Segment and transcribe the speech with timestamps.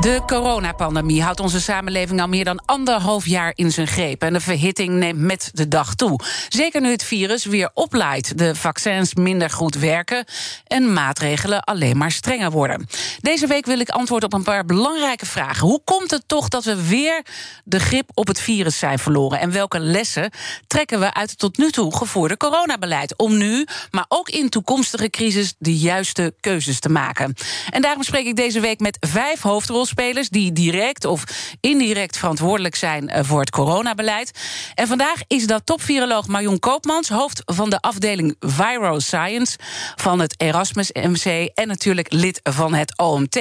[0.00, 4.22] De coronapandemie houdt onze samenleving al meer dan anderhalf jaar in zijn greep.
[4.22, 6.20] En de verhitting neemt met de dag toe.
[6.48, 10.24] Zeker nu het virus weer oplaait, de vaccins minder goed werken
[10.66, 12.86] en maatregelen alleen maar strenger worden.
[13.20, 15.66] Deze week wil ik antwoord op een paar belangrijke vragen.
[15.66, 17.24] Hoe komt het toch dat we weer
[17.64, 19.40] de grip op het virus zijn verloren?
[19.40, 20.30] En welke lessen
[20.66, 23.16] trekken we uit het tot nu toe gevoerde coronabeleid?
[23.16, 27.34] Om nu, maar ook in toekomstige crisis, de juiste keuzes te maken.
[27.70, 29.40] En daarom spreek ik deze week met vijf
[29.84, 31.24] hoofdrolspelers die direct of
[31.60, 34.30] indirect verantwoordelijk zijn eh, voor het coronabeleid.
[34.74, 39.58] En vandaag is dat topviroloog Marion Koopmans, hoofd van de afdeling Viral Science
[39.94, 43.40] van het Erasmus MC en natuurlijk lid van het OMT.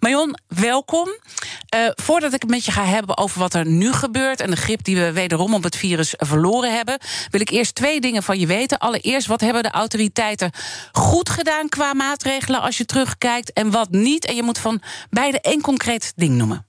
[0.00, 1.08] Marion, welkom.
[1.08, 4.56] Uh, voordat ik het met je ga hebben over wat er nu gebeurt en de
[4.56, 6.98] grip die we wederom op het virus verloren hebben,
[7.30, 8.78] wil ik eerst twee dingen van je weten.
[8.78, 10.50] Allereerst, wat hebben de autoriteiten
[10.92, 14.24] goed gedaan qua maatregelen als je terugkijkt en wat niet?
[14.24, 16.66] En je moet van beide één concreet ding noemen.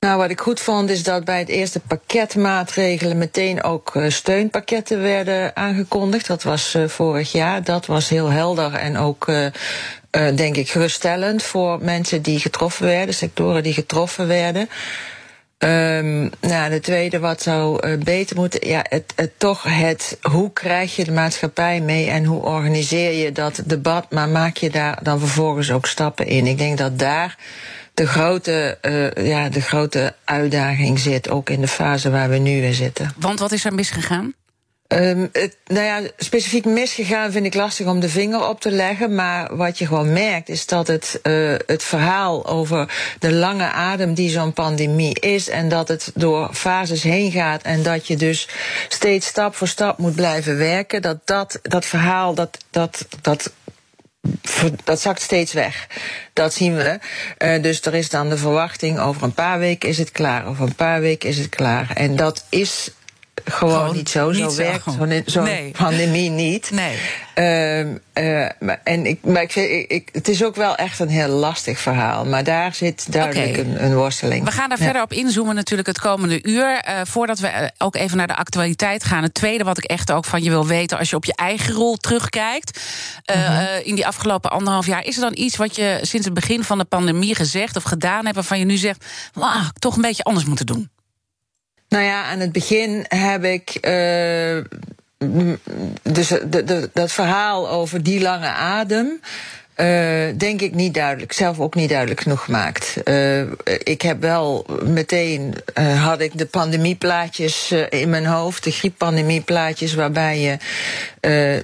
[0.00, 4.10] Nou, wat ik goed vond is dat bij het eerste pakket maatregelen meteen ook eh,
[4.10, 6.26] steunpakketten werden aangekondigd.
[6.26, 7.62] Dat was uh, vorig jaar.
[7.62, 9.46] Dat was heel helder en ook, uh,
[10.10, 14.68] denk ik, geruststellend voor mensen die getroffen werden, sectoren die getroffen werden.
[15.58, 18.68] Um, nou, de tweede, wat zou beter moeten.
[18.68, 20.18] Ja, het, het, toch het.
[20.22, 24.70] Hoe krijg je de maatschappij mee en hoe organiseer je dat debat, maar maak je
[24.70, 26.46] daar dan vervolgens ook stappen in?
[26.46, 27.36] Ik denk dat daar
[27.94, 32.62] de grote, uh, ja, de grote uitdaging zit, ook in de fase waar we nu
[32.62, 33.12] in zitten.
[33.16, 34.34] Want wat is er misgegaan?
[34.88, 39.14] Um, het, nou ja, specifiek misgegaan vind ik lastig om de vinger op te leggen.
[39.14, 44.14] Maar wat je gewoon merkt is dat het, uh, het verhaal over de lange adem
[44.14, 45.48] die zo'n pandemie is.
[45.48, 47.62] En dat het door fases heen gaat.
[47.62, 48.48] En dat je dus
[48.88, 51.02] steeds stap voor stap moet blijven werken.
[51.02, 53.52] Dat dat, dat verhaal, dat, dat, dat
[54.84, 55.86] dat zakt steeds weg.
[56.32, 56.98] Dat zien we.
[57.38, 60.46] Uh, dus er is dan de verwachting, over een paar weken is het klaar.
[60.46, 61.90] Over een paar weken is het klaar.
[61.94, 62.90] En dat is
[63.44, 64.30] gewoon, gewoon niet zo.
[64.30, 65.70] Niet zo, werkt zo'n zo nee.
[65.70, 66.70] pandemie niet.
[66.70, 66.98] Nee.
[67.34, 67.80] Uh,
[68.14, 68.48] uh,
[68.84, 72.24] en ik, maar ik, vind, ik, het is ook wel echt een heel lastig verhaal.
[72.24, 73.64] Maar daar zit duidelijk okay.
[73.64, 74.44] een, een, worsteling.
[74.44, 74.84] We gaan daar ja.
[74.84, 76.84] verder op inzoomen natuurlijk het komende uur.
[76.88, 79.22] Uh, voordat we ook even naar de actualiteit gaan.
[79.22, 80.98] Het tweede wat ik echt ook van je wil weten...
[80.98, 82.80] als je op je eigen rol terugkijkt...
[83.24, 83.42] -huh.
[83.44, 83.64] Mhm.
[83.84, 85.04] in die afgelopen anderhalf jaar...
[85.04, 88.22] is er dan iets wat je sinds het begin van de pandemie gezegd of gedaan
[88.22, 88.34] hebt...
[88.34, 90.90] waarvan je nu zegt, wow, toch een beetje anders moeten doen?
[91.88, 93.74] Nou ja, aan het begin heb ik.
[93.74, 94.64] Uh,
[96.02, 99.20] dus de, de, dat verhaal over die lange adem.
[99.76, 99.86] Uh,
[100.36, 102.96] denk ik niet duidelijk, zelf ook niet duidelijk genoeg gemaakt.
[103.82, 105.54] Ik heb wel meteen,
[105.96, 110.56] had ik de pandemieplaatjes in mijn hoofd, de grieppandemieplaatjes, waarbij je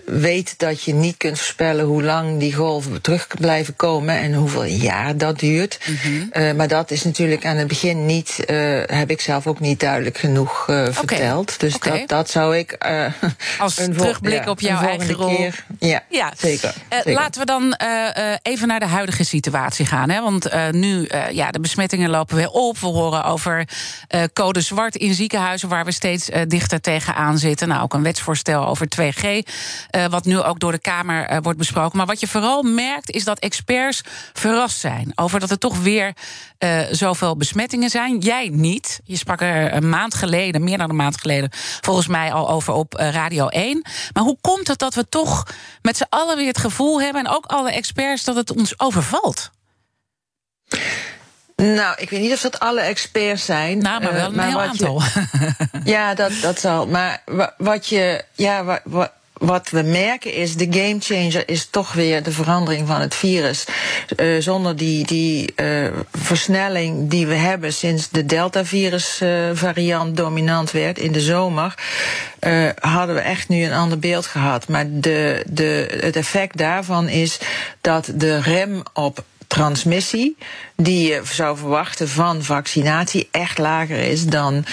[0.04, 4.64] weet dat je niet kunt voorspellen hoe lang die golven terug blijven komen en hoeveel
[4.64, 5.78] jaar dat duurt.
[5.86, 6.56] Mm -hmm.
[6.56, 8.44] maar dat is natuurlijk aan het begin niet,
[8.86, 10.92] heb ik zelf ook niet duidelijk genoeg okay.
[10.92, 11.60] verteld.
[11.60, 11.98] Dus okay.
[11.98, 12.78] dat, dat zou ik.
[13.58, 15.36] Als een terugblik ja, op jouw eigen rol.
[15.36, 16.32] Keer, ja, ja.
[16.36, 17.12] Zeker, zeker.
[17.12, 17.74] Laten we dan
[18.42, 20.10] even naar de huidige situatie gaan.
[20.10, 20.20] Hè?
[20.20, 22.78] Want nu, ja, de besmettingen lopen weer op.
[22.78, 23.68] We horen over
[24.32, 25.68] code zwart in ziekenhuizen...
[25.68, 27.68] waar we steeds dichter tegenaan zitten.
[27.68, 29.48] Nou, ook een wetsvoorstel over 2G...
[30.10, 31.96] wat nu ook door de Kamer wordt besproken.
[31.96, 34.02] Maar wat je vooral merkt, is dat experts
[34.32, 35.12] verrast zijn...
[35.14, 36.12] over dat er toch weer
[36.90, 38.18] zoveel besmettingen zijn.
[38.18, 39.00] Jij niet.
[39.04, 41.50] Je sprak er een maand geleden, meer dan een maand geleden...
[41.80, 43.82] volgens mij al over op Radio 1.
[44.12, 45.46] Maar hoe komt het dat we toch
[45.82, 47.24] met z'n allen weer het gevoel hebben...
[47.24, 49.50] en ook alle experts dat het ons overvalt?
[51.56, 53.78] Nou, ik weet niet of dat alle experts zijn.
[53.78, 55.02] Nou, maar wel een uh, maar heel aantal.
[55.02, 56.86] Je, ja, dat, dat zal.
[56.86, 57.22] Maar
[57.56, 58.24] wat je.
[58.32, 63.14] Ja, wat, wat, we merken is, de gamechanger is toch weer de verandering van het
[63.14, 63.64] virus.
[64.16, 70.70] Uh, zonder die, die uh, versnelling die we hebben sinds de Delta-virus uh, variant dominant
[70.70, 71.74] werd in de zomer,
[72.78, 74.68] hadden we echt nu een ander beeld gehad.
[74.68, 77.38] Maar de, de, het effect daarvan is
[77.80, 80.36] dat de rem op transmissie,
[80.76, 84.64] die je zou verwachten van vaccinatie, echt lager is dan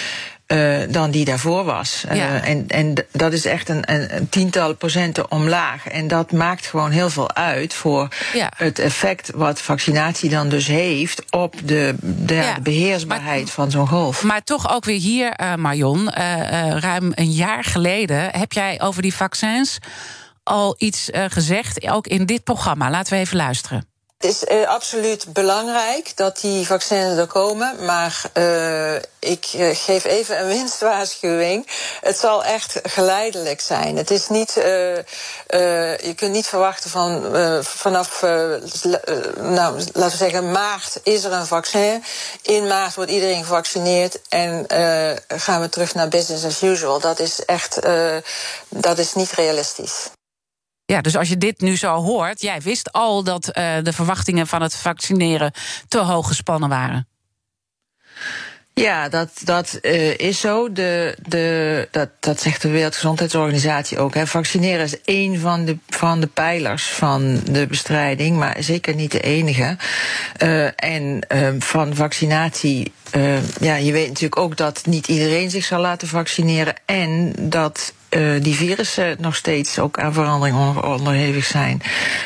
[0.52, 2.04] uh, dan die daarvoor was.
[2.08, 2.14] Ja.
[2.14, 5.88] Uh, en, en dat is echt een, een, een, tiental procenten omlaag.
[5.88, 8.50] En dat maakt gewoon heel veel uit voor ja.
[8.56, 12.54] het effect wat vaccinatie dan dus heeft op de, de, ja.
[12.54, 14.22] de beheersbaarheid maar, van zo'n golf.
[14.22, 16.10] Maar toch ook weer hier, uh, Marion,
[16.78, 19.78] ruim een jaar geleden heb jij over die vaccins
[20.42, 22.90] al iets gezegd, ook in dit programma.
[22.90, 23.97] Laten we even luisteren.
[24.18, 30.04] Het is uh, absoluut belangrijk dat die vaccins er komen, maar uh, ik uh, geef
[30.04, 31.66] even een winstwaarschuwing.
[32.00, 33.96] Het zal echt geleidelijk zijn.
[33.96, 37.22] Het is niet, je kunt niet verwachten van
[37.64, 42.04] vanaf, nou, laten we zeggen, maart is er een vaccin.
[42.42, 44.64] In maart wordt iedereen gevaccineerd en
[45.28, 47.00] gaan we terug naar business as usual.
[47.00, 47.78] Dat is echt,
[48.68, 50.10] dat is niet realistisch.
[50.92, 54.46] Ja, dus als je dit nu zo hoort, jij wist al dat uh, de verwachtingen
[54.46, 55.52] van het vaccineren
[55.88, 57.08] te hoog gespannen waren.
[58.74, 60.72] Ja, dat, dat uh, is zo.
[60.72, 64.14] De, de, dat, dat zegt de Wereldgezondheidsorganisatie ook.
[64.14, 64.26] Hè.
[64.26, 69.20] Vaccineren is één van de, van de pijlers van de bestrijding, maar zeker niet de
[69.20, 69.76] enige.
[70.42, 72.92] Uh, en uh, van vaccinatie.
[73.60, 76.74] ja, je weet natuurlijk ook dat niet iedereen zich zal laten vaccineren.
[76.84, 81.82] En dat uh, die virussen nog steeds ook aan verandering onderhevig zijn.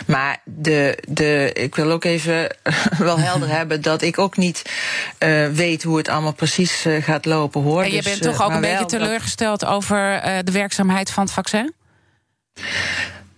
[0.07, 2.57] Maar de, de, ik wil ook even
[2.99, 4.63] wel helder hebben dat ik ook niet
[5.19, 7.83] uh, weet hoe het allemaal precies uh, gaat lopen hoor.
[7.83, 11.75] En je dus, bent toch ook een beetje teleurgesteld over de werkzaamheid van het vaccin?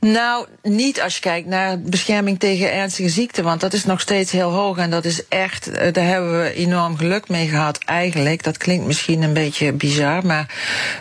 [0.04, 4.32] Nou, niet als je kijkt naar bescherming tegen ernstige ziekten, want dat is nog steeds
[4.32, 8.42] heel hoog en dat is echt, eh, daar hebben we enorm geluk mee gehad eigenlijk.
[8.42, 10.46] Dat klinkt misschien een beetje bizar, maar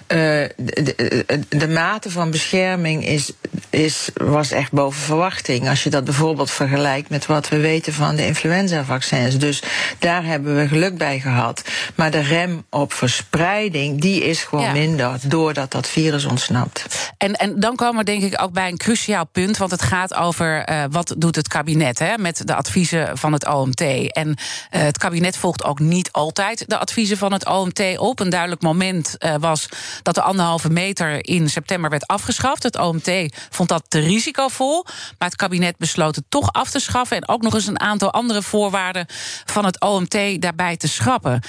[0.07, 0.17] uh,
[0.55, 3.31] de, de, de, mate van bescherming is,
[3.69, 5.69] is, was echt boven verwachting.
[5.69, 9.37] Als je dat bijvoorbeeld vergelijkt met wat we weten van de influenza-vaccins.
[9.37, 9.63] Dus
[9.99, 11.61] daar hebben we geluk bij gehad.
[11.95, 17.11] Maar de rem op verspreiding, die is gewoon minder doordat dat virus ontsnapt.
[17.17, 20.13] En, en dan komen we denk ik ook bij een cruciaal punt, want het gaat
[20.13, 23.81] over uh, wat doet het kabinet hè, met de adviezen van het OMT.
[24.11, 24.35] En uh,
[24.69, 28.19] het kabinet volgt ook niet altijd de adviezen van het OMT op.
[28.19, 29.69] Een duidelijk moment uh, was
[30.01, 32.63] dat de anderhalve meter in september werd afgeschaft.
[32.63, 33.11] Het OMT
[33.49, 34.85] vond dat te risicovol,
[35.17, 38.11] maar het kabinet besloot het toch af te schaffen en ook nog eens een aantal
[38.11, 39.05] andere voorwaarden
[39.45, 41.41] van het OMT daarbij te schrappen.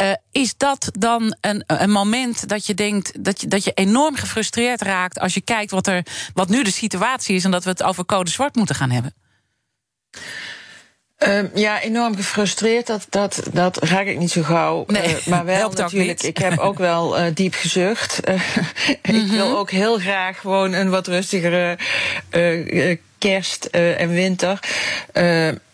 [0.00, 4.14] Uh, is dat dan een, een moment dat je denkt dat je, dat je enorm
[4.16, 7.70] gefrustreerd raakt als je kijkt wat, er, wat nu de situatie is en dat we
[7.70, 9.14] het over code zwart moeten gaan hebben?
[11.28, 12.86] Uh, ja, enorm gefrustreerd.
[12.86, 14.84] Dat, dat, dat raak ik niet zo gauw.
[14.86, 16.22] Nee, uh, maar wel natuurlijk.
[16.22, 18.20] Ik heb ook wel uh, diep gezucht.
[18.28, 18.36] Mm
[19.02, 19.16] -hmm.
[19.22, 19.56] Ik wil mhm.
[19.56, 21.78] ook heel graag gewoon een wat rustigere
[23.18, 24.60] kerst en winter.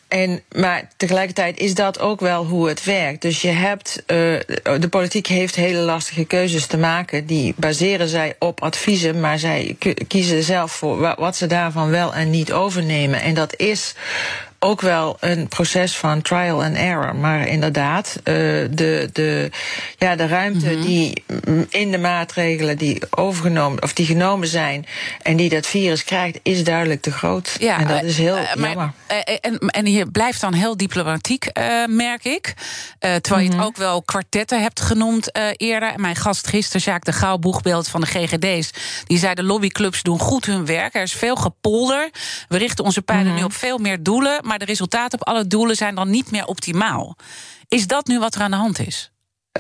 [0.09, 3.23] En, maar tegelijkertijd is dat ook wel hoe het werkt.
[3.23, 4.07] Dus je hebt, uh,
[4.81, 7.27] de politiek heeft hele lastige keuzes te maken.
[7.27, 9.77] Die baseren zij op adviezen, maar zij
[10.09, 13.21] kiezen zelf voor wat ze daarvan wel en niet overnemen.
[13.21, 13.95] En dat is
[14.67, 17.17] ook wel een proces van trial and error.
[17.17, 18.25] Maar inderdaad, uh,
[18.71, 19.51] de, de,
[19.99, 20.87] ja, de ruimte mm -hmm.
[20.87, 21.25] die
[21.69, 24.87] in de maatregelen die overgenomen of die genomen zijn
[25.23, 27.57] en die dat virus krijgt, is duidelijk te groot.
[27.59, 28.93] Ja, en dat is heel uh, jammer.
[29.13, 31.51] Uh, en, en je blijft dan heel diplomatiek,
[31.87, 32.55] merk ik.
[32.99, 33.41] terwijl mm -hmm.
[33.41, 33.65] je het mhm.
[33.65, 35.93] ook wel kwartetten hebt genoemd eerder.
[35.93, 38.71] En mijn gast gisteren, Jaak de Gauw, boegbeeld van de GGD's,
[39.05, 40.95] die zei de lobbyclubs doen goed hun werk.
[40.95, 42.11] Er is veel gepolder.
[42.49, 43.41] We richten onze pijlen mm -hmm.
[43.41, 44.41] nu op veel meer doelen.
[44.43, 47.17] Maar de resultaten op alle doelen zijn dan niet meer optimaal.
[47.69, 49.11] Is dat nu wat er aan de hand is?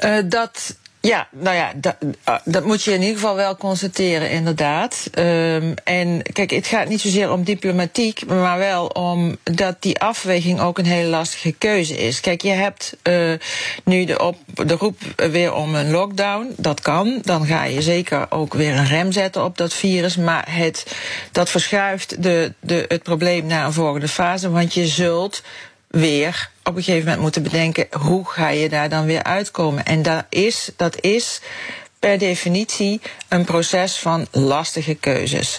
[0.04, 0.76] Uh, dat
[1.06, 1.96] ja, nou ja, dat,
[2.28, 5.10] uh, dat moet je in ieder geval wel constateren, inderdaad.
[5.18, 10.60] Um, en kijk, het gaat niet zozeer om diplomatiek, maar wel om dat die afweging
[10.60, 12.20] ook een hele lastige keuze is.
[12.20, 13.32] Kijk, je hebt uh,
[13.84, 16.54] nu de, op, de roep weer om een lockdown.
[16.56, 17.18] Dat kan.
[17.22, 20.16] Dan ga je zeker ook weer een rem zetten op dat virus.
[20.16, 20.86] Maar het,
[21.32, 24.50] dat verschuift de, de, het probleem naar een volgende fase.
[24.50, 25.42] Want je zult
[26.00, 29.84] weer op een gegeven moment moeten bedenken hoe ga je daar dan weer uitkomen.
[29.84, 31.40] En dat is, dat is
[31.98, 35.58] per definitie een proces van lastige keuzes.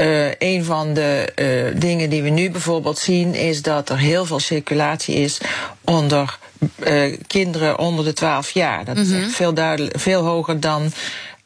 [0.00, 1.32] Uh, een van de
[1.74, 5.38] uh, dingen die we nu bijvoorbeeld zien is dat er heel veel circulatie is
[5.84, 6.38] onder
[6.86, 8.84] uh, kinderen onder de 12 jaar.
[8.84, 9.16] Dat mm -hmm.
[9.16, 9.54] is echt veel,
[9.92, 10.92] veel hoger dan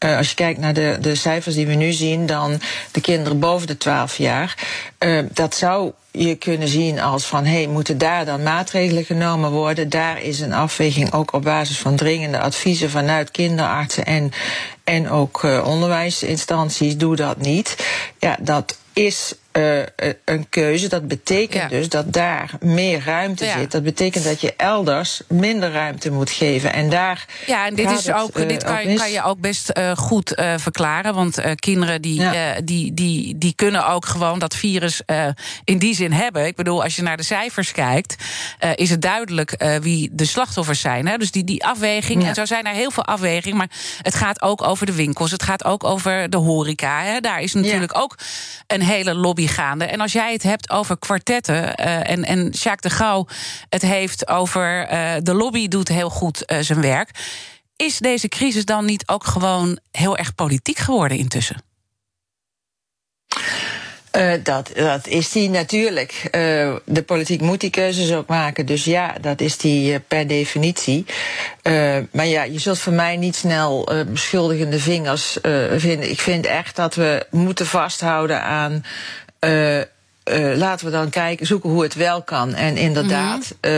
[0.04, 3.38] uh, als je kijkt naar de, de cijfers die we nu zien, dan de kinderen
[3.38, 4.54] boven de 12 jaar.
[4.98, 9.50] Uh, dat zou je kunnen zien als van hé, hey, moeten daar dan maatregelen genomen
[9.50, 9.88] worden?
[9.88, 14.32] Daar is een afweging ook op basis van dringende adviezen vanuit kinderartsen en,
[14.84, 16.96] en ook uh, onderwijsinstanties.
[16.96, 17.76] Doe dat niet.
[18.18, 19.82] Ja, dat is uh,
[20.24, 20.88] een keuze.
[20.88, 21.68] Dat betekent ja.
[21.78, 23.58] dus dat daar meer ruimte ja.
[23.58, 23.70] zit.
[23.70, 26.72] Dat betekent dat je elders minder ruimte moet geven.
[26.72, 27.26] En daar.
[27.46, 30.32] Ja, en dit, is het, ook, uh, dit kan, kan, je ook best uh, goed
[30.56, 31.14] verklaren.
[31.14, 32.60] Want kinderen die, ja.
[32.64, 35.02] die, die, die kunnen ook gewoon dat virus
[35.64, 36.46] in die zin hebben.
[36.46, 38.14] Ik bedoel, als je naar de cijfers kijkt,
[38.74, 41.06] is het duidelijk wie de slachtoffers zijn.
[41.06, 41.16] Hè?
[41.16, 42.26] Dus die, die afweging.
[42.26, 43.56] En zo zijn er heel veel afwegingen.
[43.56, 43.70] Maar
[44.02, 45.30] het gaat ook over de winkels.
[45.30, 47.02] Het gaat ook over de horeca.
[47.02, 47.20] Hè?
[47.20, 48.18] Daar is natuurlijk ook
[48.66, 49.84] een hele lobby gaande.
[49.84, 53.26] En als jij het hebt over kwartetten en, en Jacques de Gauw
[53.68, 54.88] het heeft over
[55.22, 57.10] de lobby doet heel goed zijn werk.
[57.76, 61.62] Is deze crisis dan niet ook gewoon heel erg politiek geworden intussen?
[64.42, 66.28] Dat, dat is die natuurlijk.
[66.84, 68.66] De politiek moet die keuzes ook maken.
[68.66, 71.04] Dus ja, dat is die per definitie.
[72.10, 75.38] maar ja, je zult voor mij niet snel beschuldigende vingers
[75.76, 76.10] vinden.
[76.10, 78.84] Ik vind echt dat we moeten vasthouden aan
[79.40, 79.86] 呃
[80.24, 82.54] uh, laten we dan kijken, zoeken hoe het wel kan.
[82.54, 83.68] En inderdaad, mm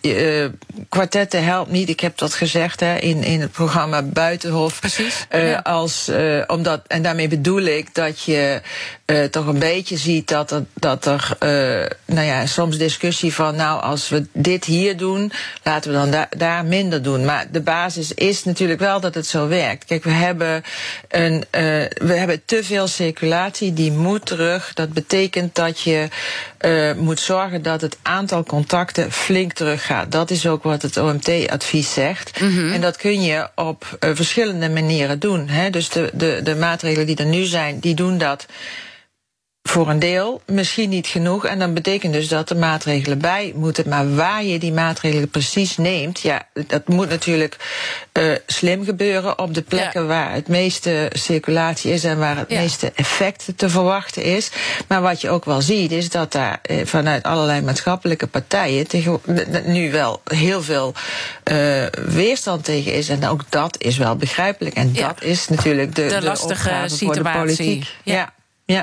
[0.00, 0.48] uh,
[0.88, 1.88] kwartetten helpt niet.
[1.88, 4.80] Ik heb dat gezegd hè, in, in het programma Buitenhof.
[4.80, 5.26] Precies.
[5.30, 5.58] Ja.
[5.58, 6.10] Als,
[6.46, 8.60] omdat, en daarmee bedoel ik dat je
[9.30, 11.36] toch een beetje ziet dat er, dat er
[12.04, 15.32] nou ja, soms discussie van, nou, als we dit hier doen,
[15.62, 17.24] laten we dan da daar minder doen.
[17.24, 19.84] Maar de basis is natuurlijk wel dat het zo werkt.
[19.84, 20.62] Kijk, we hebben,
[21.08, 24.74] een, we hebben te veel circulatie, die moet terug.
[24.74, 26.08] Dat betekent dat je je
[26.60, 30.12] uh, moet zorgen dat het aantal contacten flink teruggaat.
[30.12, 32.40] Dat is ook wat het OMT-advies zegt.
[32.40, 32.72] Mm -hmm.
[32.72, 35.48] En dat kun je op uh, verschillende manieren doen.
[35.48, 35.70] Hè?
[35.70, 38.46] Dus de, de, de maatregelen die er nu zijn, die doen dat
[39.70, 41.46] voor een deel, misschien niet genoeg.
[41.46, 43.88] En dan betekent dus dat er maatregelen bij moeten.
[43.88, 47.56] Maar waar je die maatregelen precies neemt, ja, dat moet natuurlijk
[48.12, 50.06] uh, slim gebeuren op de plekken ja.
[50.06, 52.60] waar het meeste circulatie is en waar het ja.
[52.60, 54.50] meeste effect te verwachten is.
[54.88, 59.20] Maar wat je ook wel ziet, is dat daar eh, vanuit allerlei maatschappelijke partijen tegen,
[59.64, 60.94] nu wel heel veel
[61.44, 63.08] uh, weerstand tegen is.
[63.08, 64.74] En ook dat is wel begrijpelijk.
[64.74, 65.06] En ja.
[65.06, 67.06] dat is natuurlijk de, de, de lastige situatie.
[67.06, 67.86] Voor de politiek.
[68.02, 68.32] ja.
[68.64, 68.82] ja.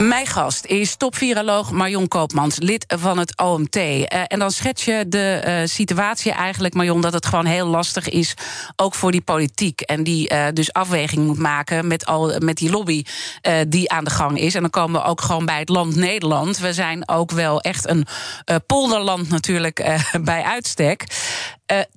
[0.00, 3.76] Mijn gast is topviroloog Marion Koopmans, lid van het OMT.
[3.76, 8.08] Uh, en dan schets je de uh, situatie eigenlijk, Marion, dat het gewoon heel lastig
[8.08, 8.34] is,
[8.76, 9.80] ook voor die politiek.
[9.80, 13.04] En die uh, dus afweging moet maken met, al, met die lobby
[13.68, 14.54] die aan de gang is.
[14.54, 16.58] En dan komen we ook gewoon bij het land Nederland.
[16.58, 18.06] We zijn ook wel echt een
[18.66, 21.04] polderland natuurlijk bij uitstek.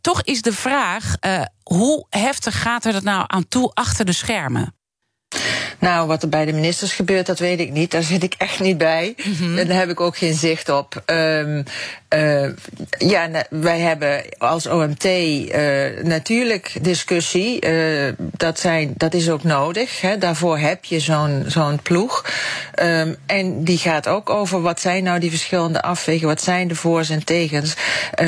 [0.02, 1.16] toch is de vraag,
[1.64, 4.76] hoe heftig gaat er dat nou aan toe achter de schermen?
[5.84, 7.92] Nou, wat er bij de ministers gebeurt, dat weet ik niet.
[7.92, 9.14] Daar zit ik echt niet bij.
[9.24, 9.58] Mm -hmm.
[9.58, 11.04] En daar heb ik ook geen zicht op.
[11.06, 11.64] Um,
[12.16, 12.50] uh,
[12.98, 17.68] ja, wij hebben als OMT uh, natuurlijk discussie.
[17.68, 20.02] Uh, dat, zijn, dat is ook nodig.
[20.02, 20.18] Hè.
[20.18, 22.26] Daarvoor heb je zo'n zo'n ploeg.
[22.82, 26.28] Um, en die gaat ook over wat zijn nou die verschillende afwegen.
[26.28, 27.74] Wat zijn de voor's en tegens.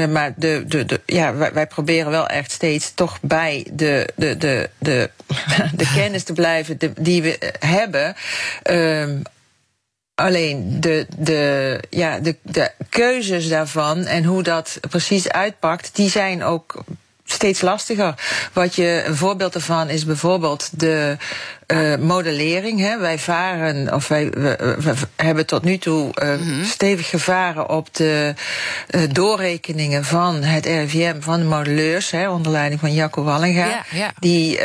[0.10, 4.38] maar de, de, de, ja, wij, wij, proberen wel echt steeds toch bij de, de,
[4.38, 5.10] de, de,
[5.76, 8.16] de kennis te blijven die we hebben.
[8.72, 9.22] Um,
[10.16, 16.44] Alleen de, de, ja, de, de keuzes daarvan en hoe dat precies uitpakt, die zijn
[16.44, 16.84] ook
[17.26, 18.14] steeds lastiger.
[18.54, 21.18] Wat je een voorbeeld ervan is bijvoorbeeld de
[21.68, 22.80] uh, modellering.
[22.80, 22.98] Hè.
[23.00, 26.64] Wij varen, of wij we, we hebben tot nu toe uh, mm -hmm.
[26.64, 28.34] stevig gevaren op de
[28.90, 33.68] uh, doorrekeningen van het RIVM, van de modelleurs, hè, onder leiding van Jacco Wallinga.
[33.68, 34.12] Ja, ja.
[34.20, 34.60] Die,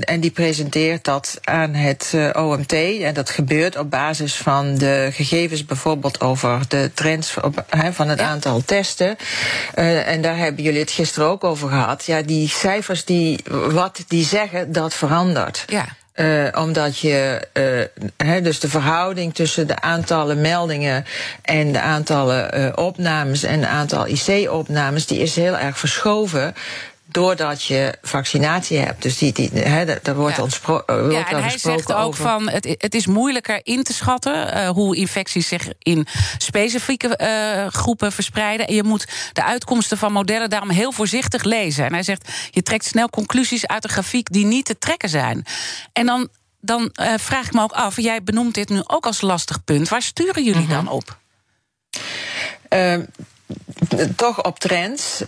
[0.00, 2.72] en die presenteert dat aan het OMT.
[2.72, 8.08] En dat gebeurt op basis van de gegevens bijvoorbeeld over de trends op, hè, van
[8.08, 8.26] het ja.
[8.26, 9.16] aantal testen.
[9.74, 12.04] en daar hebben jullie het gisteren ook over gehad.
[12.04, 15.64] Ja, die cijfers die wat die zeggen, dat verandert.
[15.66, 15.86] Ja.
[16.16, 21.04] Uh, omdat je, uh, he, dus de verhouding tussen de aantallen meldingen
[21.42, 26.54] en de aantallen uh, opnames en de aantal IC-opnames, die is heel erg verschoven
[27.16, 29.02] doordat je vaccinatie hebt.
[29.02, 30.42] Dus die, die, he, daar wordt, ja.
[30.42, 32.24] ontspro- wordt ja, en hij zegt ook over.
[32.24, 36.06] van het, het is moeilijker in te schatten uh, hoe infecties zich in
[36.38, 38.66] specifieke uh, groepen verspreiden.
[38.66, 41.84] En je moet de uitkomsten van modellen daarom heel voorzichtig lezen.
[41.84, 45.44] En hij zegt je trekt snel conclusies uit een grafiek die niet te trekken zijn.
[45.92, 46.28] En dan,
[46.60, 49.88] dan uh, vraag ik me ook af, jij benoemt dit nu ook als lastig punt.
[49.88, 50.70] Waar sturen jullie Mhm.
[50.70, 51.16] dan op?
[54.16, 55.22] toch op trends,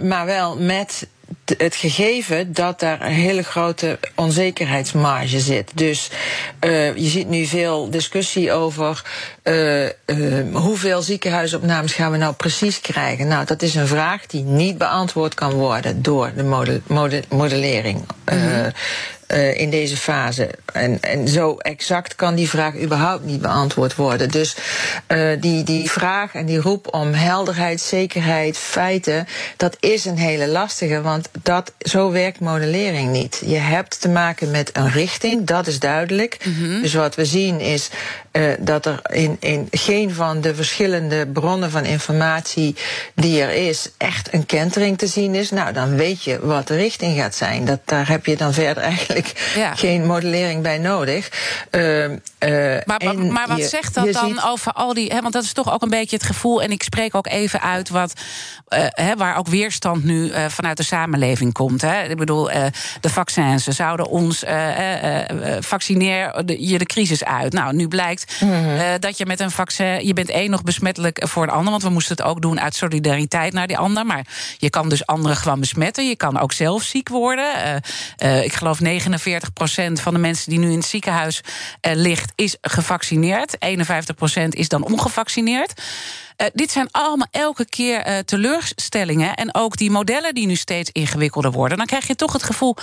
[0.00, 1.06] maar wel met
[1.58, 5.70] het gegeven dat daar een hele grote onzekerheidsmarge zit.
[5.74, 6.10] Dus
[6.64, 9.04] uh, je ziet nu veel discussie over
[9.44, 9.90] uh, uh,
[10.52, 13.28] hoeveel ziekenhuisopnames gaan we nou precies krijgen.
[13.28, 17.98] Nou, dat is een vraag die niet beantwoord kan worden door de model, model, modellering.
[17.98, 18.72] Mm -hmm.
[19.32, 20.50] Uh, in deze fase.
[20.72, 24.30] En, en zo exact kan die vraag überhaupt niet beantwoord worden.
[24.30, 24.56] Dus
[25.08, 30.48] uh, die, die vraag en die roep om helderheid, zekerheid, feiten, dat is een hele
[30.48, 33.42] lastige, want dat, zo werkt modellering niet.
[33.46, 36.38] Je hebt te maken met een richting, dat is duidelijk.
[36.44, 36.82] Mm -hmm.
[36.82, 37.90] Dus wat we zien is
[38.32, 42.76] uh, dat er in, in geen van de verschillende bronnen van informatie
[43.14, 45.50] die er is, echt een kentering te zien is.
[45.50, 47.64] Nou, dan weet je wat de richting gaat zijn.
[47.64, 49.21] Dat, daar heb je dan verder eigenlijk
[49.54, 49.74] ja.
[49.74, 51.28] geen modellering bij nodig.
[51.70, 52.18] Uh, uh,
[52.84, 54.42] maar, maar, wat je, zegt dat dan ziet...
[54.44, 55.12] over al die.
[55.12, 56.62] Hè, want dat is toch ook een beetje het gevoel.
[56.62, 58.12] En ik spreek ook even uit wat.
[58.74, 61.80] Hè, waar ook weerstand nu vanuit de samenleving komt.
[61.80, 62.02] Hè.
[62.02, 62.50] Ik bedoel,
[63.00, 64.44] de vaccins zouden ons.
[65.60, 67.52] vaccineer je de crisis uit.
[67.52, 69.00] Nou, nu blijkt mm -hmm.
[69.00, 70.06] dat je met een vaccin.
[70.06, 71.70] Je bent één nog besmettelijk voor de ander.
[71.70, 74.06] Want we moesten het ook doen uit solidariteit naar die ander.
[74.06, 74.26] Maar
[74.58, 76.08] je kan dus anderen gewoon besmetten.
[76.08, 77.82] Je kan ook zelf ziek worden.
[78.42, 79.11] ik geloof 49
[80.00, 81.40] van de mensen die nu in het ziekenhuis
[81.80, 83.56] ligt, is gevaccineerd.
[83.56, 85.82] 51% is dan ongevaccineerd.
[86.36, 89.34] Uh, dit zijn allemaal elke keer uh, teleurstellingen.
[89.34, 91.78] En ook die modellen die nu steeds ingewikkelder worden.
[91.78, 92.76] Dan krijg je toch het gevoel.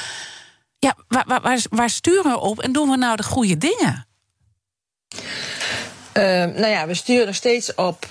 [0.79, 4.07] Ja, waar, waar, waar sturen we op en doen we nou de goede dingen?
[6.13, 8.07] Nou ja, we sturen steeds op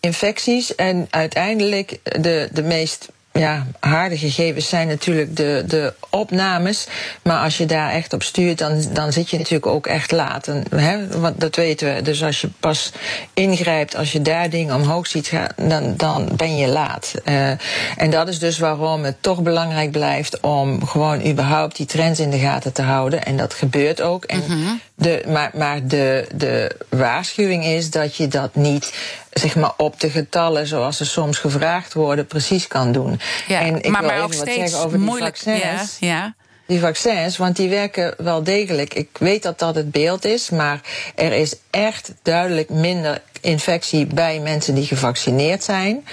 [0.00, 0.74] infecties.
[0.74, 3.08] En uiteindelijk de, de meest
[3.38, 6.86] ja, harde gegevens zijn natuurlijk de, de opnames.
[7.22, 10.48] Maar als je daar echt op stuurt, dan, dan zit je natuurlijk ook echt laat.
[10.48, 12.02] En, hè, want dat weten we.
[12.02, 12.92] Dus als je pas
[13.32, 17.14] ingrijpt, als je daar dingen omhoog ziet gaan, dan, dan ben je laat.
[17.24, 17.50] Uh,
[17.96, 22.30] en dat is dus waarom het toch belangrijk blijft om gewoon überhaupt die trends in
[22.30, 23.24] de gaten te houden.
[23.24, 24.24] En dat gebeurt ook.
[24.24, 24.80] En mm -hmm.
[24.94, 28.92] de, maar maar de, de waarschuwing is dat je dat niet
[29.34, 33.20] zeg maar op de getallen zoals ze soms gevraagd worden precies kan doen.
[33.46, 35.96] Ja, en ik maar, wil maar even wat zeggen over die vaccins.
[35.98, 36.34] Ja, ja.
[36.66, 38.94] Die vaccins, want die werken wel degelijk.
[38.94, 40.80] Ik weet dat dat het beeld is, maar
[41.14, 46.04] er is echt duidelijk minder infectie bij mensen die gevaccineerd zijn.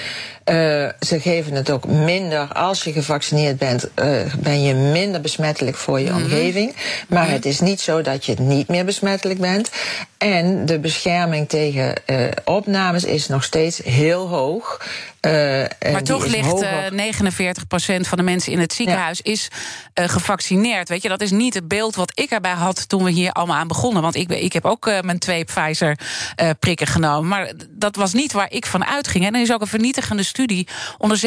[0.46, 0.56] Uh,
[1.00, 2.48] ze geven het ook minder.
[2.54, 6.24] Als je gevaccineerd bent, uh, ben je minder besmettelijk voor je mm -hmm.
[6.24, 6.76] omgeving.
[7.08, 7.36] Maar mm -hmm.
[7.36, 9.72] het is niet zo dat je niet meer besmettelijk bent.
[10.18, 14.86] En de bescherming tegen uh, opnames is nog steeds heel hoog.
[15.22, 19.32] maar toch ligt 49% van de mensen in het ziekenhuis ja.
[19.32, 19.48] is
[19.94, 20.90] gevaccineerd.
[20.90, 23.58] Weet je, dat is niet het beeld wat ik erbij had toen we hier allemaal
[23.58, 24.02] aan begonnen.
[24.02, 27.21] Want ik, ik heb ook mijn twee Pfizer-prikken genomen.
[27.24, 29.26] Maar dat was niet waar ik van uitging.
[29.26, 31.22] En er is ook een vernietigende studie onder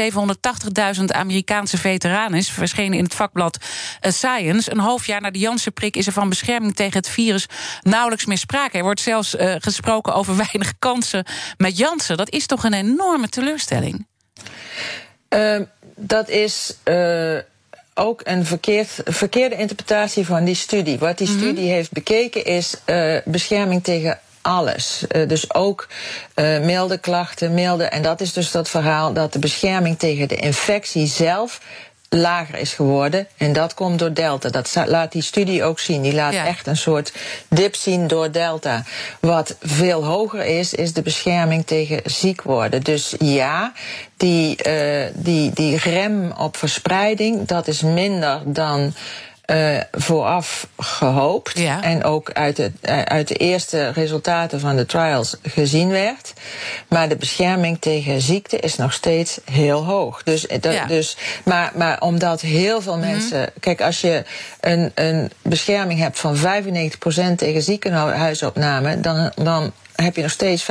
[0.99, 3.59] 780.000 Amerikaanse veteranen verschenen in het vakblad
[4.01, 4.71] Science.
[4.71, 7.47] Een half jaar na de Janssen-prik is er van bescherming tegen het virus
[7.83, 8.77] nauwelijks meer sprake.
[8.77, 11.25] Er wordt zelfs uh, gesproken over weinig kansen
[11.57, 12.17] met Janssen.
[12.17, 14.07] Dat is toch een enorme teleurstelling?
[15.29, 15.61] Uh,
[15.97, 16.77] dat is.
[16.85, 17.39] Uh
[17.95, 20.99] ook een verkeerd, verkeerde interpretatie van die studie.
[20.99, 21.69] Wat die studie mm -hmm.
[21.69, 25.05] heeft bekeken is uh, bescherming tegen alles.
[25.09, 25.89] Uh, dus ook
[26.37, 27.85] uh, milde klachten, milde.
[27.85, 31.61] En dat is dus dat verhaal dat de bescherming tegen de infectie zelf
[32.15, 33.27] lager is geworden.
[33.37, 34.49] En dat komt door Delta.
[34.49, 36.03] Dat laat die studie ook zien.
[36.03, 36.47] Die laat ja.
[36.47, 37.13] echt een soort
[37.49, 38.83] dip zien door Delta.
[39.21, 42.83] Wat veel hoger is, is de bescherming tegen ziek worden.
[42.83, 43.73] Dus ja,
[44.17, 48.95] die, uh, die, die rem op verspreiding, dat is minder dan
[49.47, 51.59] uh, vooraf gehoopt.
[51.59, 51.83] Ja.
[51.83, 56.33] En ook uit de, uh, uit de eerste resultaten van de trials gezien werd.
[56.89, 60.23] Maar de bescherming tegen ziekte is nog steeds heel hoog.
[60.23, 60.87] Dus, dat, ja.
[60.87, 63.11] dus, maar, maar omdat heel veel mm-hmm.
[63.11, 63.51] mensen.
[63.61, 64.25] Kijk, als je
[64.61, 66.41] een, een bescherming hebt van 95%
[67.37, 70.67] tegen ziekenhuisopname, dan, dan heb je nog steeds 5%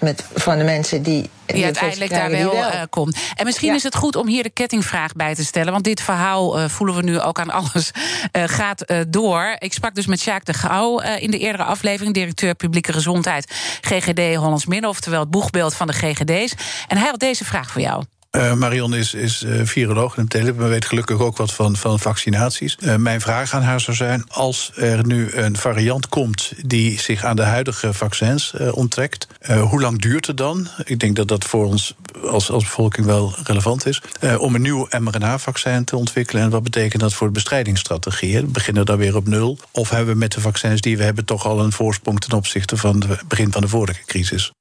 [0.00, 1.30] met, van de mensen die.
[1.46, 2.72] Die uiteindelijk daar wel, wel.
[2.72, 3.18] Uh, komt.
[3.34, 3.74] En misschien ja.
[3.74, 5.72] is het goed om hier de kettingvraag bij te stellen.
[5.72, 7.90] Want dit verhaal, uh, voelen we nu ook aan alles,
[8.32, 9.56] uh, gaat door.
[9.58, 14.34] Ik sprak dus met Sjaak de Gouw in de eerdere aflevering, directeur publieke gezondheid GGD
[14.34, 16.54] Hollands Midden, oftewel het boegbeeld van de GGD's.
[16.88, 18.04] En hij had deze vraag voor jou.
[18.36, 21.98] Uh, Marion is, is uh, viroloog het tele, maar weet gelukkig ook wat van, van
[21.98, 22.76] vaccinaties.
[22.80, 27.24] Uh, mijn vraag aan haar zou zijn: als er nu een variant komt die zich
[27.24, 29.26] aan de huidige vaccins onttrekt,
[29.60, 30.68] hoe lang duurt het dan?
[30.84, 31.94] Ik denk dat dat voor ons
[32.24, 34.02] als, als bevolking wel relevant is.
[34.38, 36.42] om een nieuw mRNA-vaccin te ontwikkelen.
[36.42, 38.40] En wat betekent dat voor de bestrijdingsstrategie?
[38.40, 39.58] We beginnen dan weer op nul.
[39.70, 42.76] Of hebben we met de vaccins die we hebben toch al een voorsprong ten opzichte
[42.76, 44.52] van het begin van de vorige crisis?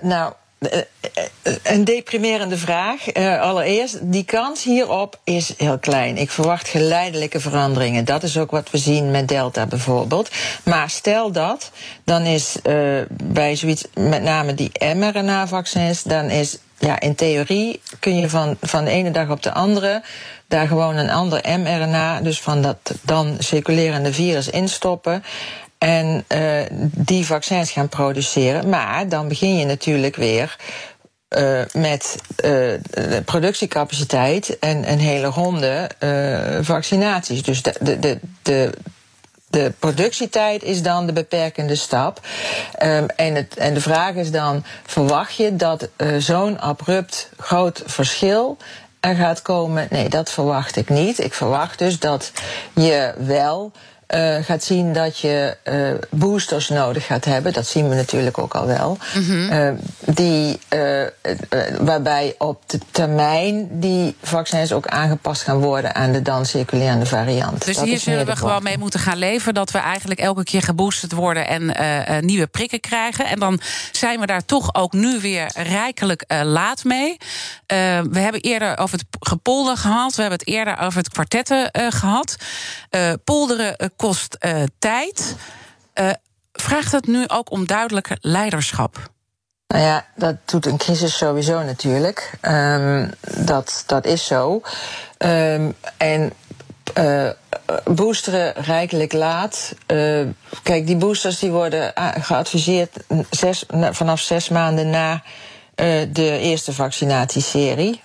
[0.00, 0.32] nou
[1.62, 3.14] een deprimerende vraag.
[3.40, 6.16] Allereerst, die kans hierop is heel klein.
[6.16, 8.04] Ik verwacht geleidelijke veranderingen.
[8.04, 10.30] Dat is ook wat we zien met Delta bijvoorbeeld.
[10.64, 11.70] Maar stel dat,
[12.04, 12.56] dan is
[13.22, 18.84] bij zoiets, met name die mRNA-vaccins, dan is ja, in theorie kun je van, van
[18.84, 20.02] de ene dag op de andere
[20.48, 25.24] daar gewoon een ander mRNA, dus van dat dan circulerende virus instoppen.
[25.84, 26.60] En uh,
[26.96, 28.68] die vaccins gaan produceren.
[28.68, 30.56] Maar dan begin je natuurlijk weer
[31.28, 32.72] uh, met uh,
[33.24, 35.90] productiecapaciteit en een hele ronde
[36.60, 37.42] vaccinaties.
[37.42, 38.70] Dus de, de, de,
[39.50, 42.20] de productietijd is dan de beperkende stap.
[42.82, 48.56] Um, en, het, en de vraag is dan: verwacht je dat zo'n abrupt groot verschil
[49.00, 49.86] er gaat komen?
[49.90, 51.18] Nee, dat verwacht ik niet.
[51.18, 52.32] Ik verwacht dus dat
[52.74, 53.72] je wel
[54.14, 57.52] uh, gaat zien dat je uh, boosters nodig gaat hebben.
[57.52, 58.98] Dat zien we natuurlijk ook al wel.
[59.14, 59.52] Mm -hmm.
[59.52, 59.72] uh,
[60.14, 60.58] die,
[61.78, 67.64] waarbij op de termijn die vaccins ook aangepast gaan worden aan de dan circulerende variant.
[67.64, 69.54] Dus dat hier zullen we gewoon mee moeten gaan leven.
[69.54, 73.26] Dat we eigenlijk elke keer geboosterd worden en nieuwe prikken krijgen.
[73.26, 73.60] En dan
[73.92, 77.16] zijn we daar toch ook nu weer rijkelijk laat mee.
[78.10, 80.14] we hebben eerder over het gepolder gehad.
[80.14, 82.36] We hebben het eerder over het kwartetten gehad.
[83.24, 85.36] Polderen kost uh, tijd.
[86.52, 89.12] Vraagt het nu ook om duidelijke leiderschap?
[89.66, 92.30] Nou ja, dat doet een crisis sowieso natuurlijk.
[92.42, 94.62] Um, dat, dat is zo.
[95.18, 96.32] Um, en
[96.98, 97.30] uh,
[97.84, 99.74] boosteren rijkelijk laat.
[100.62, 102.96] Kijk, die boosters die worden geadviseerd
[103.90, 105.22] vanaf zes maanden na
[106.12, 108.00] de eerste vaccinatieserie.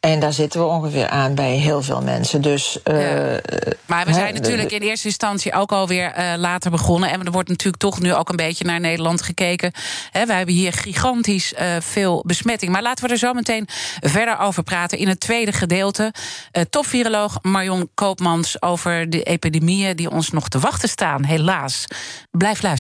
[0.00, 2.42] En daar zitten we ongeveer aan bij heel veel mensen.
[2.42, 3.40] Dus, uh, ja.
[3.86, 7.10] Maar we zijn natuurlijk in eerste instantie ook alweer uh, later begonnen.
[7.10, 9.72] En er wordt natuurlijk toch nu ook een beetje naar Nederland gekeken.
[10.10, 12.72] He, we hebben hier gigantisch uh, veel besmetting.
[12.72, 13.68] Maar laten we er zo meteen
[14.00, 14.98] verder over praten.
[14.98, 16.12] In het tweede gedeelte.
[16.70, 21.24] Topviroloog Marion Koopmans over de epidemieën die ons nog te wachten staan.
[21.24, 21.84] Helaas.
[22.30, 22.87] Blijf luisteren.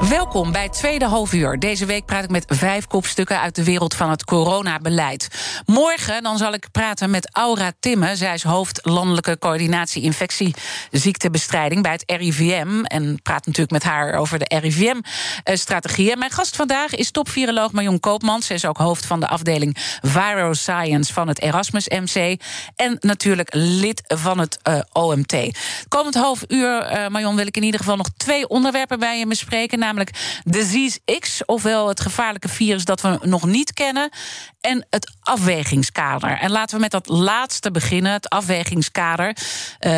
[0.00, 1.58] Welkom bij het tweede halfuur.
[1.58, 5.28] Deze week praat ik met vijf kopstukken uit de wereld van het coronabeleid.
[5.66, 8.16] Morgen dan zal ik praten met Aura Timme.
[8.16, 12.82] Zij is hoofd landelijke coördinatie infectieziektebestrijding bij het RIVM.
[12.82, 16.18] En praat natuurlijk met haar over de RIVM-strategieën.
[16.18, 18.46] Mijn gast vandaag is topviroloog Marion Koopmans.
[18.46, 22.40] Zij is ook hoofd van de afdeling Viroscience van het Erasmus MC.
[22.76, 25.36] En natuurlijk lid van het uh, OMT.
[25.88, 29.26] Komend half uur, uh, Marion, wil ik in ieder geval nog twee onderwerpen bij je
[29.26, 34.10] bespreken namelijk Disease X, ofwel het gevaarlijke virus dat we nog niet kennen,
[34.60, 36.38] en het afwegingskader.
[36.38, 39.36] En laten we met dat laatste beginnen, het afwegingskader.
[39.80, 39.92] Uh,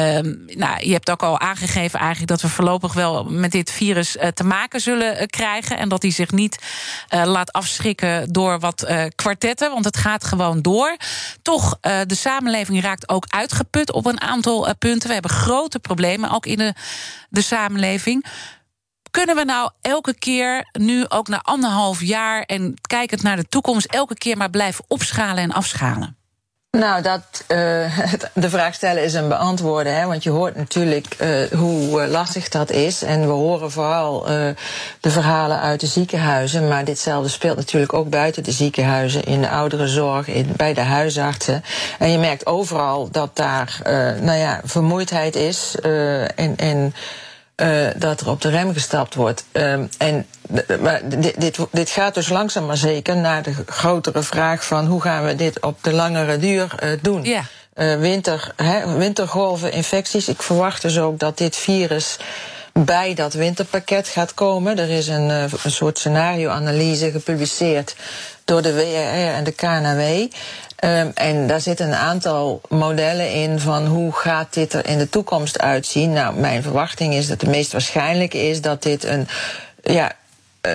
[0.46, 4.26] nou, je hebt ook al aangegeven eigenlijk dat we voorlopig wel met dit virus uh,
[4.26, 5.78] te maken zullen uh, krijgen.
[5.78, 6.58] En dat hij zich niet
[7.14, 10.96] uh, laat afschrikken door wat kwartetten, want het gaat gewoon door.
[11.42, 15.06] Toch, de samenleving raakt ook uitgeput op een aantal punten.
[15.08, 16.74] We hebben grote problemen ook in de,
[17.28, 18.24] de samenleving.
[19.16, 23.86] Kunnen we nou elke keer, nu ook na anderhalf jaar en kijkend naar de toekomst,
[23.86, 26.16] elke keer maar blijven opschalen en afschalen?
[26.70, 27.98] Nou, dat, uh,
[28.34, 29.96] de vraag stellen is een beantwoorden.
[29.96, 30.06] Hè?
[30.06, 33.02] Want je hoort natuurlijk uh, hoe lastig dat is.
[33.02, 34.24] En we horen vooral
[35.00, 36.68] de verhalen uit de ziekenhuizen.
[36.68, 39.24] Maar ditzelfde speelt natuurlijk ook buiten de ziekenhuizen.
[39.24, 41.64] In de ouderenzorg, in, bij de huisartsen.
[41.98, 43.80] En je merkt overal dat daar
[44.20, 45.74] nou ja, vermoeidheid is.
[46.34, 46.94] en, en
[47.62, 49.44] uh, dat er op de rem gestapt wordt.
[49.52, 50.26] Um, en
[50.80, 55.00] maar dit, dit, dit, gaat dus langzaam maar zeker naar de grotere vraag van hoe
[55.00, 57.24] gaan we dit op de langere duur uh, doen.
[57.24, 57.42] Ja.
[57.74, 60.28] Uh, winter, he, wintergolven, infecties.
[60.28, 62.16] Ik verwacht dus ook dat dit virus
[62.72, 64.78] bij dat winterpakket gaat komen.
[64.78, 67.94] Er is een, een soort scenario-analyse gepubliceerd
[68.46, 70.00] door de WRR en de KNW.
[70.84, 75.08] Um, en daar zitten een aantal modellen in van hoe gaat dit er in de
[75.08, 76.12] toekomst uitzien.
[76.12, 79.28] Nou, mijn verwachting is dat het meest waarschijnlijk is dat dit een,
[79.82, 80.12] ja,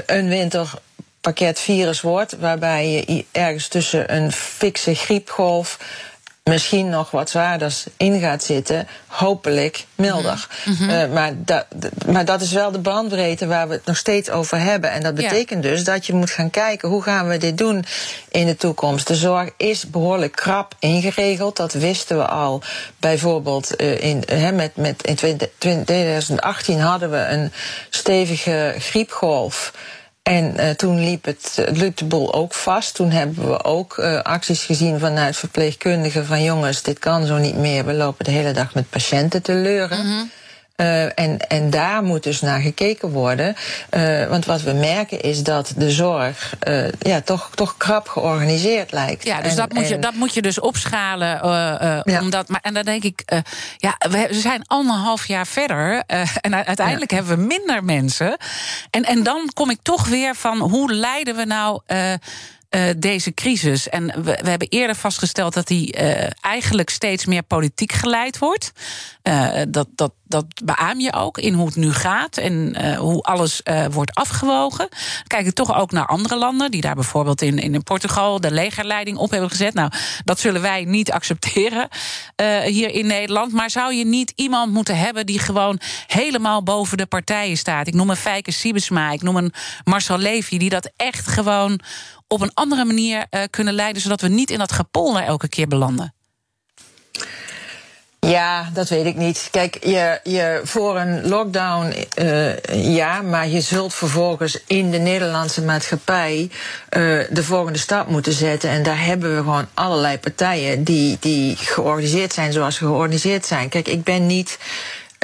[0.05, 5.77] een winterpakket virus wordt, waarbij je ergens tussen een fikse griepgolf
[6.43, 10.47] misschien nog wat zwaarder in gaat zitten, hopelijk milder.
[10.65, 10.83] Mhm.
[10.83, 10.89] Mhm.
[10.89, 11.65] Eh, maar, dat,
[12.05, 14.91] maar dat is wel de bandbreedte waar we het nog steeds over hebben.
[14.91, 17.85] En dat betekent dus dat je moet gaan kijken hoe gaan we dit doen
[18.29, 19.07] in de toekomst.
[19.07, 21.57] De zorg is behoorlijk krap ingeregeld.
[21.57, 22.61] Dat wisten we al.
[22.99, 24.23] Bijvoorbeeld uh, in,
[24.55, 27.51] met, met, in 2018 hadden we een
[27.89, 29.71] stevige griepgolf.
[30.31, 32.95] En uh, toen liep het, liep de boel ook vast.
[32.95, 37.55] Toen hebben we ook uh, acties gezien vanuit verpleegkundigen van jongens, dit kan zo niet
[37.55, 37.85] meer.
[37.85, 39.99] We lopen de hele dag met patiënten te leuren.
[39.99, 40.31] -hmm.
[40.77, 43.55] Uh, en, en daar moet dus naar gekeken worden.
[43.91, 48.91] Uh, want wat we merken is dat de zorg uh, ja, toch, toch krap georganiseerd
[48.91, 49.25] lijkt.
[49.25, 51.29] Ja, dus en, dat, moet je, dat moet je dus opschalen.
[52.03, 52.21] Ja.
[52.21, 53.23] Omdat, maar, en dan denk ik,
[53.77, 56.03] ja, we zijn anderhalf jaar verder.
[56.41, 57.17] en uiteindelijk ja.
[57.17, 58.37] hebben we minder mensen.
[58.89, 61.81] En, en dan kom ik toch weer van hoe leiden we nou
[62.75, 63.89] uh, deze crisis.
[63.89, 68.71] En we, we, hebben eerder vastgesteld dat die uh, eigenlijk steeds meer politiek geleid wordt.
[69.23, 73.61] Uh, dat, dat, dat beaam je ook in hoe het nu gaat en hoe alles
[73.91, 74.89] wordt afgewogen.
[75.27, 79.17] Kijk ik toch ook naar andere landen, die daar bijvoorbeeld in, in Portugal de legerleiding
[79.17, 79.73] op hebben gezet.
[79.73, 79.91] Nou,
[80.23, 81.87] dat zullen wij niet accepteren
[82.63, 83.51] hier in Nederland.
[83.51, 87.87] Maar zou je niet iemand moeten hebben die gewoon helemaal boven de partijen staat?
[87.87, 91.79] Ik noem een Fijke Siebesma, ik noem een Marcel Levy, die dat echt gewoon
[92.27, 96.13] op een andere manier kunnen leiden, zodat we niet in dat gepolder elke keer belanden?
[98.31, 99.47] Ja, dat weet ik niet.
[99.51, 105.61] Kijk, je, je voor een lockdown, uh, ja, maar je zult vervolgens in de Nederlandse
[105.61, 106.49] maatschappij
[106.97, 108.69] uh, de volgende stap moeten zetten.
[108.69, 113.69] En daar hebben we gewoon allerlei partijen die, die georganiseerd zijn zoals ze georganiseerd zijn.
[113.69, 114.57] Kijk, ik ben niet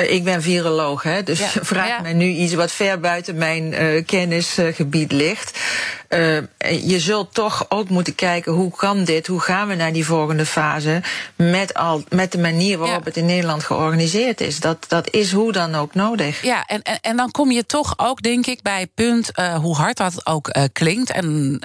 [0.03, 1.49] ik ben viroloog, hè, dus ja.
[1.73, 2.01] vraag ja.
[2.01, 5.59] mij nu iets wat ver buiten mijn uh, kennisgebied ligt.
[6.09, 6.37] Uh,
[6.87, 10.45] je zult toch ook moeten kijken hoe kan dit, hoe gaan we naar die volgende
[10.45, 11.01] fase
[11.35, 13.05] met, al, met de manier waarop ja.
[13.05, 14.59] het in Nederland georganiseerd is.
[14.59, 16.43] Dat, dat is hoe dan ook nodig.
[16.43, 19.55] Ja, en, en, en dan kom je toch ook, denk ik, bij het punt uh,
[19.55, 21.11] hoe hard dat ook uh, klinkt.
[21.11, 21.59] En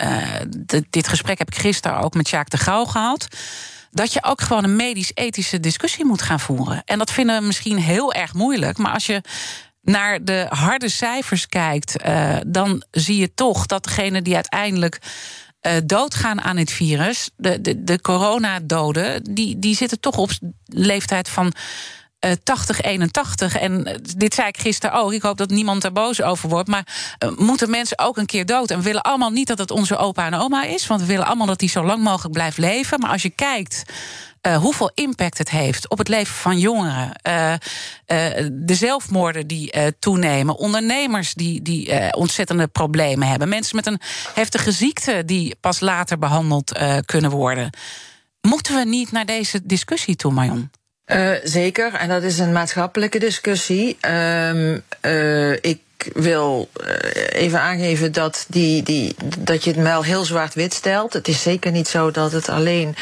[0.90, 3.28] dit gesprek heb ik gisteren ook met Sjaak de Gauw gehad
[3.92, 6.82] dat je ook gewoon een medisch-ethische discussie moet gaan voeren.
[6.84, 8.78] En dat vinden we misschien heel erg moeilijk.
[8.78, 9.20] Maar als je
[9.82, 14.98] naar de harde cijfers kijkt, uh, dan zie je toch dat degene die uiteindelijk
[15.62, 20.30] uh, doodgaan aan het virus, de, de, de coronadoden, die, die zitten toch op
[20.64, 21.52] leeftijd van
[22.42, 23.58] 80, eh, 81.
[23.58, 25.12] En eh, dit zei ik gisteren ook.
[25.12, 26.68] Ik hoop dat niemand er boos over wordt.
[26.68, 28.70] Maar uh, moeten mensen ook een keer dood?
[28.70, 30.86] En we willen allemaal niet dat het onze opa en oma is.
[30.86, 33.00] Want we willen allemaal dat die zo lang mogelijk blijft leven.
[33.00, 33.82] Maar als je kijkt.
[34.46, 37.10] Uh, hoeveel impact het heeft op het leven van jongeren.
[37.28, 37.58] Uh, uh,
[38.52, 40.56] de zelfmoorden die toenemen.
[40.56, 43.48] Ondernemers die, die ontzettende problemen hebben.
[43.48, 44.00] Mensen met een
[44.34, 47.70] heftige ziekte die pas later behandeld kunnen worden.
[48.40, 50.70] Moeten we niet naar deze discussie toe, Marion?
[51.06, 53.96] Uh, zeker, en dat is een maatschappelijke discussie.
[54.08, 55.80] Um, uh, ik
[56.12, 61.12] wil uh, even aangeven dat, die, die, dat je het wel heel zwart-wit stelt.
[61.12, 62.96] Het is zeker niet zo dat het alleen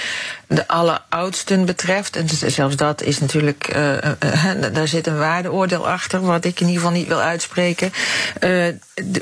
[0.47, 2.17] de alleroudsten betreft.
[2.17, 6.67] En zelfs dat is natuurlijk, uh, uh, daar zit een waardeoordeel achter, wat ik in
[6.67, 7.93] ieder geval niet wil uitspreken.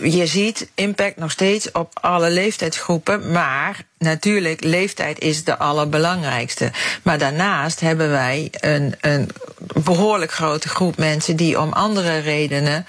[0.02, 6.70] Je ziet impact nog steeds op alle leeftijdsgroepen, maar natuurlijk, leeftijd is de allerbelangrijkste.
[7.02, 9.30] Maar daarnaast hebben wij een, een
[9.84, 12.86] behoorlijk grote groep mensen die om andere redenen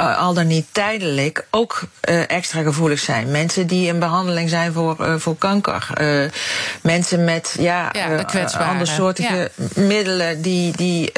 [0.00, 3.30] uh, al dan niet tijdelijk ook uh, extra gevoelig zijn.
[3.30, 5.88] Mensen die in behandeling zijn voor, uh, voor kanker.
[6.82, 8.24] mensen met ja, ja
[8.58, 9.82] andersoortige ja.
[9.82, 11.12] middelen die, die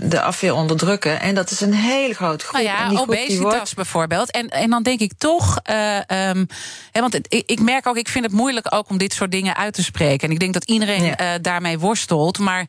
[0.00, 1.20] de afweer onderdrukken.
[1.20, 2.62] En dat is een hele grote groep.
[2.62, 3.74] Nou ja, en die obesitas wordt...
[3.74, 4.30] bijvoorbeeld.
[4.30, 6.46] En, en dan denk ik toch, um,
[6.92, 9.56] hè, want het, ik merk ook, ik vind het moeilijk ook om dit soort dingen
[9.56, 10.28] uit te spreken.
[10.28, 11.38] En ik denk dat iedereen ja.
[11.38, 12.38] daarmee worstelt.
[12.38, 12.68] Maar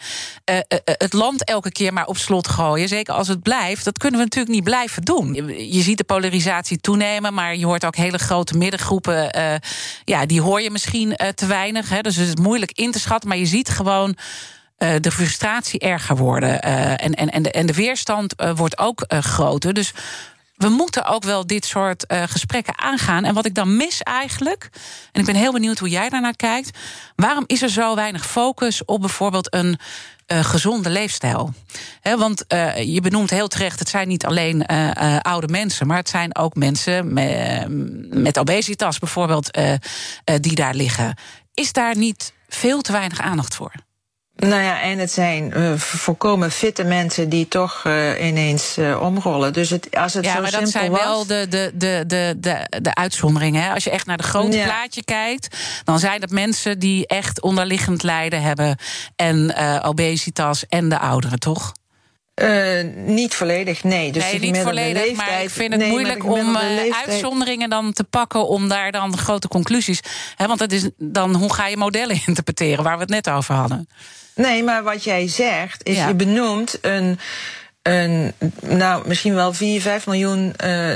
[0.83, 4.25] het land elke keer maar op slot gooien, zeker als het blijft, dat kunnen we
[4.25, 8.57] natuurlijk niet blijven doen je ziet de polarisatie toenemen, maar je hoort ook hele grote
[8.57, 9.37] middengroepen.
[9.37, 9.55] Uh,
[10.05, 11.89] ja, die hoor je misschien uh, te weinig.
[11.89, 13.29] Hè, dus het is moeilijk in te schatten.
[13.29, 14.17] Maar je ziet gewoon.
[14.77, 16.61] Uh, de frustratie erger worden.
[16.61, 19.73] en, en, en, de, en de weerstand wordt ook groter.
[19.73, 19.93] Dus
[20.55, 23.25] we moeten ook wel dit soort gesprekken aangaan.
[23.25, 24.69] En wat ik dan mis eigenlijk,
[25.11, 26.77] en ik ben heel benieuwd hoe jij daarnaar kijkt.
[27.15, 29.79] Waarom is er zo weinig focus op bijvoorbeeld een
[30.33, 31.53] gezonde leefstijl.
[32.01, 32.43] want
[32.85, 34.65] je benoemt heel terecht, het zijn niet alleen
[35.21, 37.13] oude mensen, maar het zijn ook mensen
[38.23, 39.57] met obesitas bijvoorbeeld,
[40.41, 41.17] die daar liggen.
[41.53, 43.71] Is daar niet veel te weinig aandacht voor?
[44.39, 49.53] Nou ja, en het zijn uh, volkomen fitte mensen die toch uh, ineens uh, omrollen.
[49.53, 51.03] Dus het, als het ja, zo maar dat zijn was...
[51.03, 53.63] wel de, de, de, de, de, de uitzonderingen.
[53.63, 53.73] Hè?
[53.73, 54.63] Als je echt naar de grote ja.
[54.63, 58.77] plaatje kijkt, dan zijn het mensen die echt onderliggend lijden hebben.
[59.15, 61.73] En obesitas en de ouderen, toch?
[62.41, 64.11] Uh, niet volledig, nee.
[64.11, 66.61] Dus nee, niet volledig, leeftijd, maar ik vind het nee, moeilijk om uh,
[67.05, 68.47] uitzonderingen dan te pakken...
[68.47, 69.99] om daar dan grote conclusies...
[70.35, 72.83] Hè, want het is dan, hoe ga je modellen interpreteren...
[72.83, 73.89] waar we het net over hadden?
[74.35, 76.07] Nee, maar wat jij zegt, is ja.
[76.07, 77.19] je benoemt een
[77.81, 80.91] een, nou, misschien wel 4, 5 miljoen uh,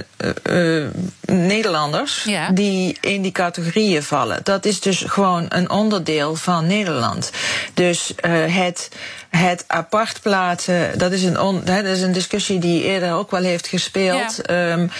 [0.49, 0.88] uh,
[1.25, 2.49] Nederlanders ja.
[2.49, 4.39] die in die categorieën vallen.
[4.43, 7.32] Dat is dus gewoon een onderdeel van Nederland.
[7.73, 8.13] Dus
[8.47, 8.89] het,
[9.38, 13.43] het apart plaatsen, dat is, een on, dat is een discussie die eerder ook wel
[13.43, 14.41] heeft gespeeld.
[14.46, 14.72] Ja.
[14.72, 14.91] Um,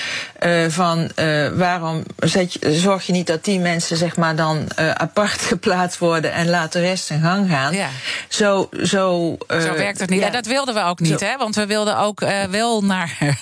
[0.72, 1.12] van
[1.54, 6.34] waarom zet je, zorg je niet dat die mensen zeg maar dan apart geplaatst worden
[6.34, 7.74] en laat de rest in gang gaan.
[7.74, 7.90] Ja.
[8.28, 10.20] Zo, zo, zo werkt het niet.
[10.20, 10.26] Ja.
[10.26, 11.26] En dat wilden we ook niet, zo.
[11.26, 11.38] hè?
[11.38, 12.20] Want we wilden ook
[12.50, 13.18] wel naar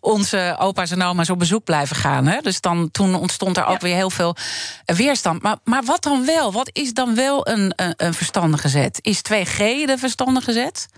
[0.00, 2.26] onze opa's en oma's op bezoek blijven gaan.
[2.26, 2.40] Hè?
[2.40, 4.36] Dus dan, toen ontstond er ook weer heel veel
[4.84, 5.42] weerstand.
[5.42, 6.52] Maar, maar wat dan wel?
[6.52, 8.98] Wat is dan wel een, een, een verstandige zet?
[9.02, 10.15] Is 2G de verstandige
[10.52, 10.88] zet?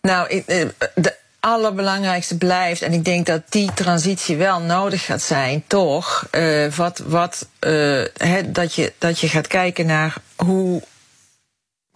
[0.00, 0.42] Nou,
[0.94, 6.72] de allerbelangrijkste blijft, en ik denk dat die transitie wel nodig gaat zijn, toch, uh,
[6.72, 8.04] wat, wat, uh,
[8.46, 10.82] dat, je, dat je gaat kijken naar hoe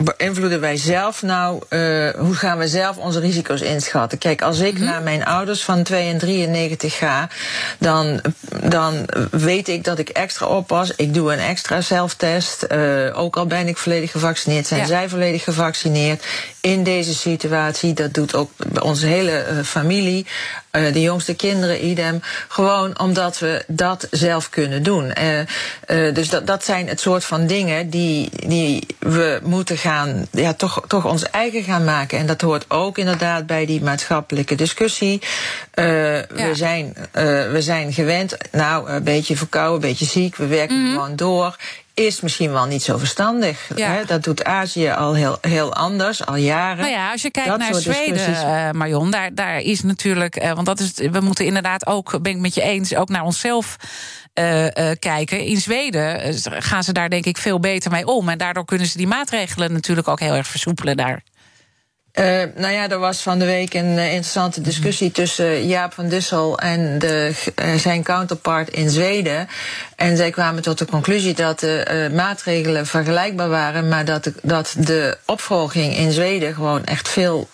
[0.05, 4.19] beïnvloeden wij zelf nou, uh, hoe gaan we zelf onze risico's inschatten?
[4.19, 4.87] Kijk, als ik mm -hmm.
[4.87, 7.29] naar mijn ouders van 2 en 93 ga,
[7.79, 8.21] dan,
[8.63, 10.95] dan weet ik dat ik extra oppas.
[10.97, 12.67] Ik doe een extra zelftest.
[12.73, 14.87] Uh, ook al ben ik volledig gevaccineerd, zijn ja.
[14.87, 16.25] zij volledig gevaccineerd.
[16.69, 18.51] In deze situatie, dat doet ook
[18.83, 20.27] onze hele uh, familie.
[20.73, 22.21] Uh, de jongste kinderen, idem.
[22.49, 25.13] Gewoon omdat we dat zelf kunnen doen.
[25.19, 30.27] Uh, uh, dus dat, dat zijn het soort van dingen die, die we moeten gaan,
[30.31, 32.19] ja, toch, toch ons eigen gaan maken.
[32.19, 35.23] En dat hoort ook inderdaad bij die maatschappelijke discussie.
[35.75, 36.27] Ja.
[36.29, 36.97] we, zijn,
[37.53, 40.93] we zijn gewend, nou, een beetje verkouden, een beetje ziek, we werken mm -hmm.
[40.93, 41.57] gewoon door
[41.99, 43.71] is misschien wel niet zo verstandig.
[43.77, 43.91] Ja.
[43.91, 44.05] Hè?
[44.05, 46.79] Dat doet Azië al heel, heel anders, al jaren.
[46.79, 50.43] Nou ja, als je kijkt dat naar Zweden, uh, Marion, daar, daar is natuurlijk...
[50.43, 52.95] Uh, want dat is, we moeten inderdaad ook, ben ik met je eens...
[52.95, 53.77] ook naar onszelf
[54.35, 54.67] uh,
[54.99, 55.41] kijken.
[55.41, 58.29] In Zweden gaan ze daar denk ik veel beter mee om.
[58.29, 61.23] En daardoor kunnen ze die maatregelen natuurlijk ook heel erg versoepelen daar.
[62.19, 66.09] Uh, nou ja, er was van de week een uh, interessante discussie tussen Jaap van
[66.09, 69.49] Dissel en de, uh, zijn counterpart in Zweden.
[69.97, 75.19] En zij kwamen tot de conclusie dat de maatregelen vergelijkbaar waren, maar dat dat de
[75.27, 77.49] opvolging in Zweden gewoon echt veel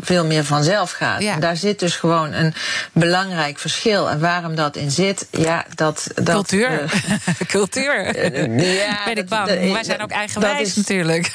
[0.00, 1.22] veel meer vanzelf gaat.
[1.22, 1.36] Ja.
[1.36, 2.54] Daar zit dus gewoon een
[2.92, 4.10] belangrijk verschil.
[4.10, 6.06] En waarom dat in zit, ja, dat...
[6.14, 6.82] dat Cultuur.
[6.82, 6.90] Uh,
[7.46, 8.16] Cultuur.
[8.16, 9.48] Uh, ja, ben ik bang.
[9.48, 11.34] Dat, Wij zijn ook eigenwijs is, natuurlijk.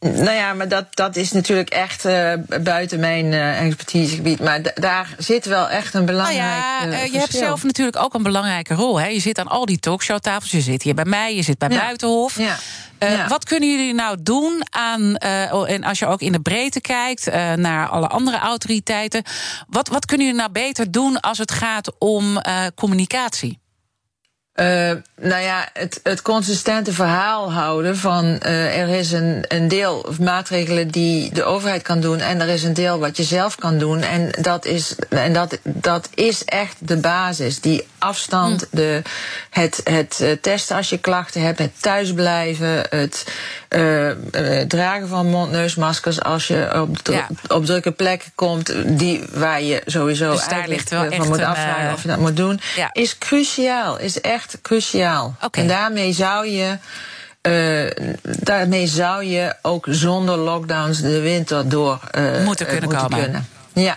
[0.00, 4.40] Nou ja, maar dat, dat is natuurlijk echt uh, buiten mijn expertisegebied.
[4.40, 8.22] Maar daar zit wel echt een belangrijk nou ja, Je hebt zelf natuurlijk ook een
[8.22, 9.00] belangrijke rol.
[9.00, 9.06] Hè?
[9.06, 10.50] Je zit aan al die talkshowtafels.
[10.50, 11.78] Je zit hier bij mij, je zit bij ja.
[11.78, 12.38] Buitenhof.
[12.38, 12.56] Ja.
[13.02, 13.28] Uh, ja.
[13.28, 17.28] Wat kunnen jullie nou doen aan, uh, en als je ook in de breedte kijkt
[17.28, 19.22] uh, naar alle andere autoriteiten,
[19.68, 22.40] wat, wat kunnen jullie nou beter doen als het gaat om
[22.74, 23.58] communicatie?
[24.56, 30.06] Uh, nou ja, het, het consistente verhaal houden van uh, er is een, een deel
[30.20, 33.78] maatregelen die de overheid kan doen en er is een deel wat je zelf kan
[33.78, 34.00] doen.
[34.00, 37.60] En dat is, en dat, dat is echt de basis.
[37.60, 38.76] Die afstand, hm.
[38.76, 39.02] de,
[39.50, 43.26] het, het testen als je klachten hebt, het thuisblijven, het
[43.68, 44.10] uh,
[44.68, 47.26] dragen van mondneusmaskers als je op, ja.
[47.48, 52.08] op drukke plekken komt, die waar je sowieso dus eigenlijk van moet afvragen of je
[52.08, 52.90] dat moet doen, ja.
[52.92, 53.98] is cruciaal.
[53.98, 55.36] Is echt cruciaal.
[55.40, 55.62] Okay.
[55.62, 56.78] En daarmee zou je.
[57.42, 57.90] Uh,
[58.22, 63.22] daarmee zou je ook zonder lockdowns de winter door uh, moeten kunnen moeten komen.
[63.22, 63.48] Kunnen.
[63.72, 63.96] Ja.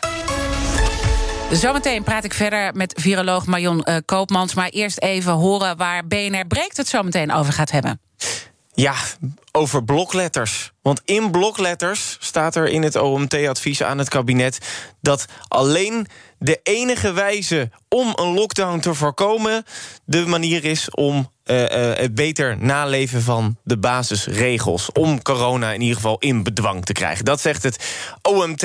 [1.51, 4.53] Zometeen praat ik verder met viroloog Marion Koopmans.
[4.53, 7.99] Maar eerst even horen waar BNR Breekt het zometeen over gaat hebben.
[8.79, 8.95] Ja,
[9.51, 10.71] over blokletters.
[10.81, 14.57] Want in blokletters staat er in het OMT-advies aan het kabinet
[15.01, 19.63] dat alleen de enige wijze om een lockdown te voorkomen
[20.05, 24.91] de manier is om uh, uh, het beter naleven van de basisregels.
[24.91, 27.25] Om corona in ieder geval in bedwang te krijgen.
[27.25, 28.63] Dat zegt het OMT.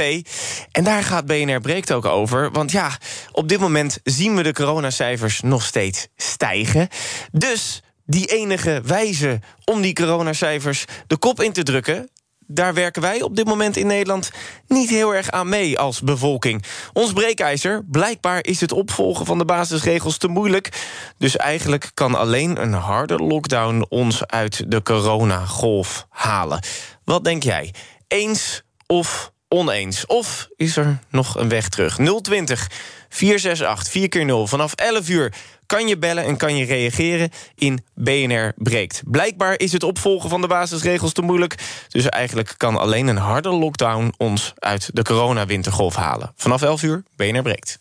[0.73, 2.51] En daar gaat BNR Breekt ook over.
[2.51, 2.99] Want ja,
[3.33, 6.89] op dit moment zien we de coronacijfers nog steeds stijgen.
[7.33, 12.09] Dus die enige wijze om die coronacijfers de kop in te drukken
[12.47, 14.31] daar werken wij op dit moment in Nederland
[14.67, 16.65] niet heel erg aan mee als bevolking.
[16.93, 20.87] Ons breekijzer, blijkbaar is het opvolgen van de basisregels te moeilijk.
[21.19, 26.63] Dus eigenlijk kan alleen een harde lockdown ons uit de coronagolf halen.
[27.05, 27.75] Wat denk jij?
[28.09, 30.07] Eens of oneens?
[30.07, 31.97] Of is er nog een weg terug?
[32.23, 32.71] 020
[33.09, 35.33] 468 4 keer 0 vanaf 11 uur
[35.67, 39.03] kan je bellen en kan je reageren in BNR Breekt.
[39.05, 41.55] Blijkbaar is het opvolgen van de basisregels te moeilijk...
[41.89, 46.33] dus eigenlijk kan alleen een harde lockdown ons uit de coronawintergolf halen.
[46.37, 47.79] Vanaf 11 uur, BNR Breekt.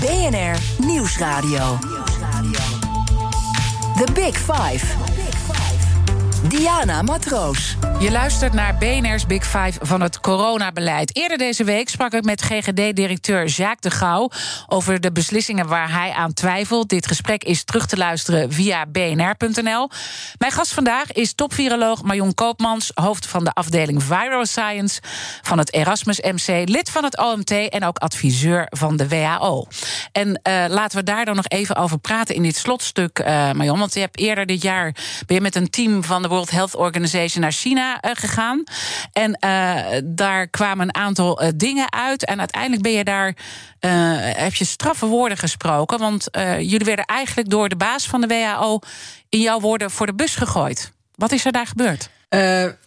[0.00, 1.78] BNR Nieuwsradio.
[3.96, 5.15] The Big Five.
[6.42, 7.76] Diana Matroos.
[7.98, 11.16] Je luistert naar BNR's Big Five van het coronabeleid.
[11.16, 14.30] Eerder deze week sprak ik met GGD-directeur Jacques de Gouw...
[14.66, 16.88] over de beslissingen waar hij aan twijfelt.
[16.88, 19.90] Dit gesprek is terug te luisteren via bnr.nl.
[20.38, 22.90] Mijn gast vandaag is topviroloog Marion Koopmans...
[22.94, 25.00] hoofd van de afdeling Viral Science
[25.42, 26.68] van het Erasmus MC...
[26.68, 29.66] lid van het OMT en ook adviseur van de WHO.
[30.12, 33.78] En uh, laten we daar dan nog even over praten in dit slotstuk, uh, Marion.
[33.78, 34.94] Want je hebt eerder dit jaar
[35.26, 38.62] je met een team van de World Health Organization naar China uh, gegaan.
[39.12, 42.24] En uh, daar kwamen een aantal uh, dingen uit.
[42.24, 43.34] En uiteindelijk ben je daar.
[44.36, 45.98] heb je straffe woorden gesproken.
[45.98, 48.78] Want jullie werden eigenlijk door de baas van de WHO.
[49.28, 50.92] in jouw woorden voor de bus gegooid.
[51.14, 52.08] Wat is er daar gebeurd?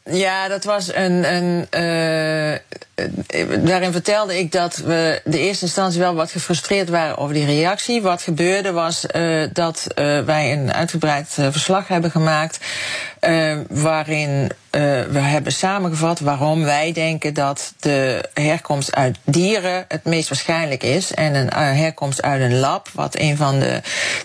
[0.04, 1.34] Ja, dat was een.
[1.34, 1.68] een
[3.60, 8.02] daarin vertelde ik dat we de eerste instantie wel wat gefrustreerd waren over die reactie.
[8.02, 9.88] Wat gebeurde was uh, dat
[10.26, 12.60] wij een uitgebreid verslag hebben gemaakt.
[13.70, 14.52] waarin
[15.10, 21.14] we hebben samengevat waarom wij denken dat de herkomst uit dieren het meest waarschijnlijk is.
[21.14, 23.82] En een herkomst uit een lab, wat een van de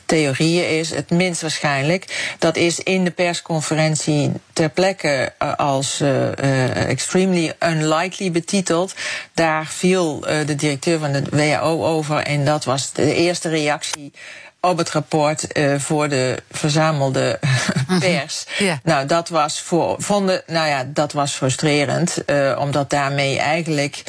[0.07, 2.35] theorieën is, het minst waarschijnlijk.
[2.39, 6.03] Dat is in de persconferentie ter plekke als
[6.75, 8.64] extremely unlikely betiteld.
[9.35, 14.13] Daar viel uh, de directeur van de WHO over en dat was de eerste reactie
[14.61, 17.39] op het rapport uh, voor de verzamelde
[18.01, 18.45] pers.
[18.59, 18.81] Ja.
[18.83, 24.03] Nou, dat was voor vonden, nou ja, dat was frustrerend, uh, omdat daarmee eigenlijk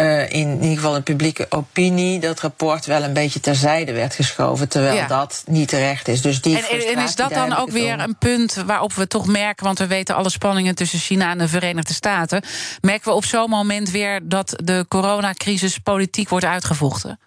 [0.00, 4.14] uh, in, in ieder geval de publieke opinie dat rapport wel een beetje terzijde werd
[4.14, 5.06] geschoven, terwijl Ja.
[5.06, 6.22] dat niet terecht is.
[6.22, 9.64] Dus die En, en is dat dan ook weer een punt waarop we toch merken,
[9.64, 12.42] want we weten alle spanningen tussen China en de Verenigde Staten,
[12.80, 17.18] merken we op zo'n moment weer dat de coronacrisis politiek wordt uitgevochten?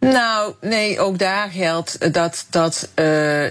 [0.00, 2.46] Nou, nee, ook daar geldt dat.
[2.50, 3.46] dat uh,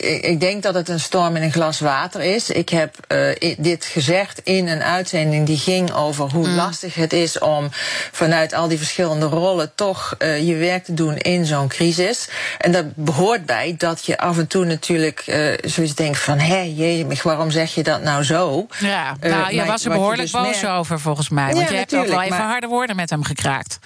[0.00, 2.50] ik, ik denk dat het een storm in een glas water is.
[2.50, 6.54] Ik heb uh, dit gezegd in een uitzending die ging over hoe mm.
[6.54, 7.68] lastig het is om
[8.12, 12.28] vanuit al die verschillende rollen toch uh, je werk te doen in zo'n crisis.
[12.58, 16.60] En dat behoort bij dat je af en toe natuurlijk uh, zoiets denkt van hé,
[16.60, 18.66] jee, waarom zeg je dat nou zo?
[18.78, 21.52] Ja, nou, je maar was er behoorlijk dus boos merkt- over volgens mij.
[21.52, 23.78] Want Ja, je hebt ook wel even maar- harde woorden met hem gekraakt.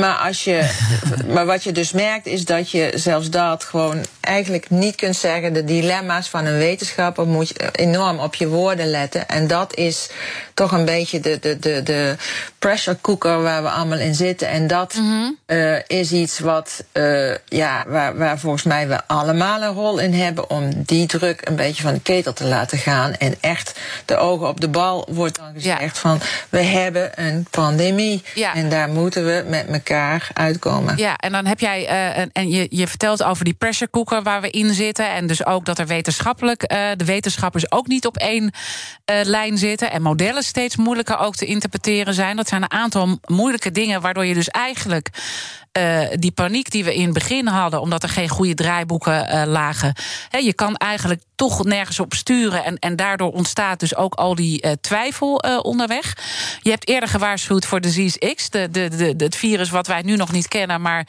[0.00, 0.70] Maar, als je,
[1.34, 5.52] maar wat je dus merkt is dat je zelfs dat gewoon eigenlijk niet kunt zeggen.
[5.52, 9.28] De dilemma's van een wetenschapper moet je enorm op je woorden letten.
[9.28, 10.10] En dat is
[10.54, 12.16] toch een beetje de, de, de, de
[12.58, 14.48] pressure cooker waar we allemaal in zitten.
[14.48, 15.30] En dat Mhm.
[15.46, 20.14] uh, is iets wat, uh, ja, waar, waar volgens mij we allemaal een rol in
[20.14, 23.12] hebben om die druk een beetje van de ketel te laten gaan.
[23.14, 23.72] En echt
[24.04, 25.88] de ogen op de bal wordt dan gezegd Ja.
[26.00, 28.22] van we hebben een pandemie.
[28.34, 28.54] Ja.
[28.54, 29.80] En daar moeten we met elkaar
[30.32, 30.96] uitkomen.
[30.96, 34.40] Ja, en dan heb jij, uh, en, je, je vertelt over die pressure cooker waar
[34.40, 35.10] we in zitten.
[35.10, 39.58] En dus ook dat er wetenschappelijk, uh, de wetenschappers ook niet op één uh, lijn
[39.58, 39.90] zitten.
[39.90, 42.36] En modellen steeds moeilijker ook te interpreteren zijn.
[42.36, 45.08] Dat zijn een aantal moeilijke dingen waardoor je dus eigenlijk.
[45.78, 49.42] Uh, die paniek die we in het begin hadden, omdat er geen goede draaiboeken uh,
[49.46, 49.94] lagen.
[50.30, 52.64] Je kan eigenlijk toch nergens op sturen.
[52.64, 56.16] En, en daardoor ontstaat dus ook al die uh, twijfel onderweg.
[56.60, 60.02] Je hebt eerder gewaarschuwd voor Disease X, de, de, de, de, het virus wat wij
[60.02, 61.06] nu nog niet kennen, maar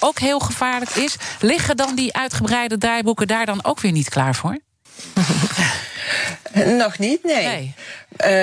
[0.00, 1.16] ook heel gevaarlijk is.
[1.40, 4.58] Liggen dan die uitgebreide draaiboeken daar dan ook weer niet klaar voor?
[6.76, 7.46] Nog niet, nee.
[7.46, 7.74] nee.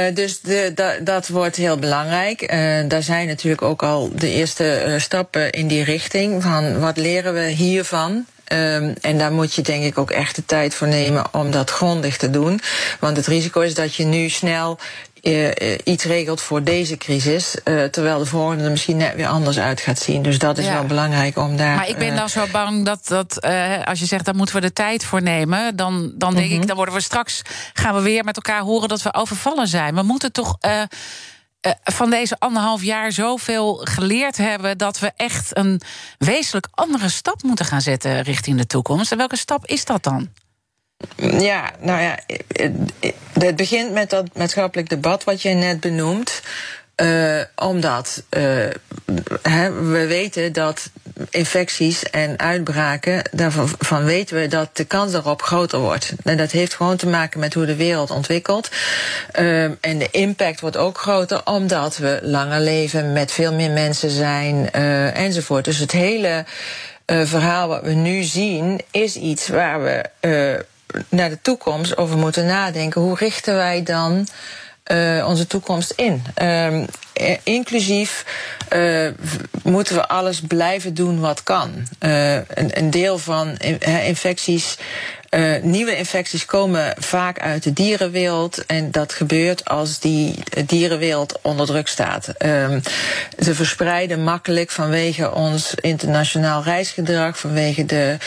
[0.09, 2.41] Uh, dus de, da, dat wordt heel belangrijk.
[2.41, 6.43] Uh, daar zijn natuurlijk ook al de eerste uh, stappen in die richting.
[6.43, 8.26] Van wat leren we hiervan?
[8.53, 11.70] Um, en daar moet je denk ik ook echt de tijd voor nemen om dat
[11.70, 12.61] grondig te doen.
[12.99, 14.80] Want het risico is dat je nu snel
[15.28, 19.60] uh, iets regelt voor deze crisis, uh, terwijl de volgende er misschien net weer anders
[19.60, 20.22] uit gaat zien.
[20.22, 20.74] Dus dat is Ja.
[20.74, 21.76] wel belangrijk om daar.
[21.76, 23.42] Maar ik ben dan zo bang dat, dat
[23.86, 26.62] als je zegt, daar moeten we de tijd voor nemen, dan, dan denk Mhm.
[26.62, 27.42] ik, dan worden we straks,
[27.74, 29.96] gaan we weer met elkaar horen dat we overvallen zijn.
[29.96, 30.58] We moeten toch.
[30.68, 30.82] Uh,
[31.84, 35.82] van deze anderhalf jaar zoveel geleerd hebben dat we echt een
[36.18, 39.12] wezenlijk andere stap moeten gaan zetten richting de toekomst.
[39.12, 40.30] En welke stap is dat dan?
[41.18, 42.20] Ja, nou ja,
[43.39, 46.41] het begint met dat maatschappelijk debat wat je net benoemt.
[47.02, 48.41] Uh, omdat uh,
[49.91, 50.89] we weten dat
[51.30, 56.14] infecties en uitbraken, daarvan weten we dat de kans daarop groter wordt.
[56.24, 58.70] En dat heeft gewoon te maken met hoe de wereld ontwikkelt.
[59.39, 64.10] Uh, en de impact wordt ook groter omdat we langer leven, met veel meer mensen
[64.10, 64.72] zijn
[65.12, 65.66] enzovoort.
[65.66, 66.46] Dus het hele
[67.06, 70.04] verhaal wat we nu zien is iets waar we
[71.10, 73.02] naar de toekomst over moeten nadenken.
[73.02, 74.28] Hoe richten wij dan
[74.91, 76.24] uh, onze toekomst in?
[76.41, 76.82] Uh,
[77.43, 78.26] inclusief
[78.74, 79.10] uh,
[79.64, 81.88] moeten we alles blijven doen wat kan.
[82.00, 82.46] Een,
[82.78, 83.58] een, deel van
[84.06, 84.78] infecties
[85.36, 88.66] uh, nieuwe infecties komen vaak uit de dierenwereld.
[88.66, 92.34] En dat gebeurt als die dierenwereld onder druk staat.
[92.46, 92.82] Um,
[93.40, 98.18] ze verspreiden makkelijk vanwege ons internationaal reisgedrag, vanwege de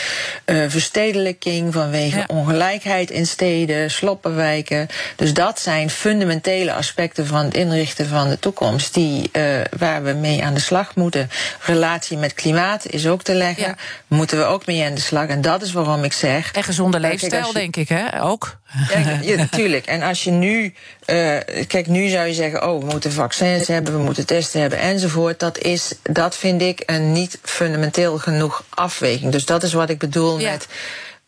[0.45, 2.23] uh, verstedelijking, vanwege ja.
[2.27, 4.87] ongelijkheid in steden, sloppenwijken.
[5.15, 9.43] Dus dat zijn fundamentele aspecten van het inrichten van de toekomst, die, uh,
[9.77, 11.29] waar we mee aan de slag moeten.
[11.59, 13.67] Relatie met klimaat is ook te leggen.
[13.67, 13.75] Ja.
[14.07, 15.27] Moeten we ook mee aan de slag.
[15.27, 16.51] En dat is waarom ik zeg.
[16.51, 18.23] En gezonde leefstijl, je, denk ik, hè?
[18.23, 18.57] Ook.
[18.93, 19.85] Ja, ja, natuurlijk.
[19.85, 20.73] En als je nu.
[21.05, 21.37] Uh,
[21.67, 25.39] kijk, nu zou je zeggen: oh, we moeten vaccins hebben, we moeten testen hebben enzovoort.
[25.39, 29.31] Dat, is, dat vind ik een niet fundamenteel genoeg afweging.
[29.31, 30.51] Dus dat is wat ik bedoel ja.
[30.51, 30.67] met.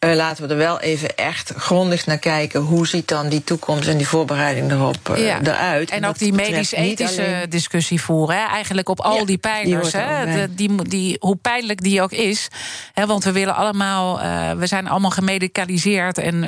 [0.06, 2.62] Uh, laten we er wel even echt grondig naar kijken.
[2.62, 5.40] Hoe ziet dan die toekomst en die voorbereiding erop uh, ja.
[5.42, 5.90] eruit?
[5.90, 7.50] En, en ook die medisch-ethische alleen...
[7.50, 8.36] discussie voeren.
[8.36, 8.46] Hè?
[8.46, 9.94] Eigenlijk op al ja, die pijlers.
[9.94, 10.54] Hè?
[10.56, 12.48] Die, die, hoe pijnlijk die ook is.
[12.94, 13.06] Hè?
[13.06, 14.22] Want we willen allemaal.
[14.22, 16.18] Uh, we zijn allemaal gemedicaliseerd.
[16.18, 16.42] En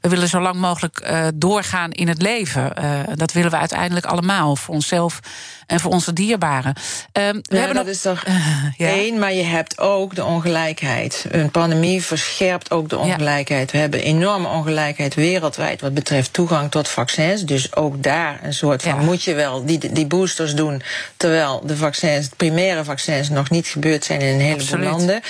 [0.00, 2.72] we willen zo lang mogelijk doorgaan in het leven.
[3.14, 4.56] dat willen we uiteindelijk allemaal.
[4.56, 5.20] Voor onszelf
[5.70, 6.74] en voor onze dierbaren.
[7.12, 7.94] Um, we hebben dat nog...
[7.94, 8.24] is toch
[8.76, 8.88] ja.
[8.88, 11.26] één, maar je hebt ook de ongelijkheid.
[11.30, 13.72] Een pandemie verscherpt ook de ongelijkheid.
[13.72, 17.44] We hebben enorme ongelijkheid wereldwijd wat betreft toegang tot vaccins.
[17.44, 20.82] Dus ook daar een soort van moet je wel die, die boosters doen.
[21.16, 24.90] Terwijl de vaccins, de primaire vaccins nog niet gebeurd zijn in een heleboel Absoluut.
[24.90, 25.20] landen.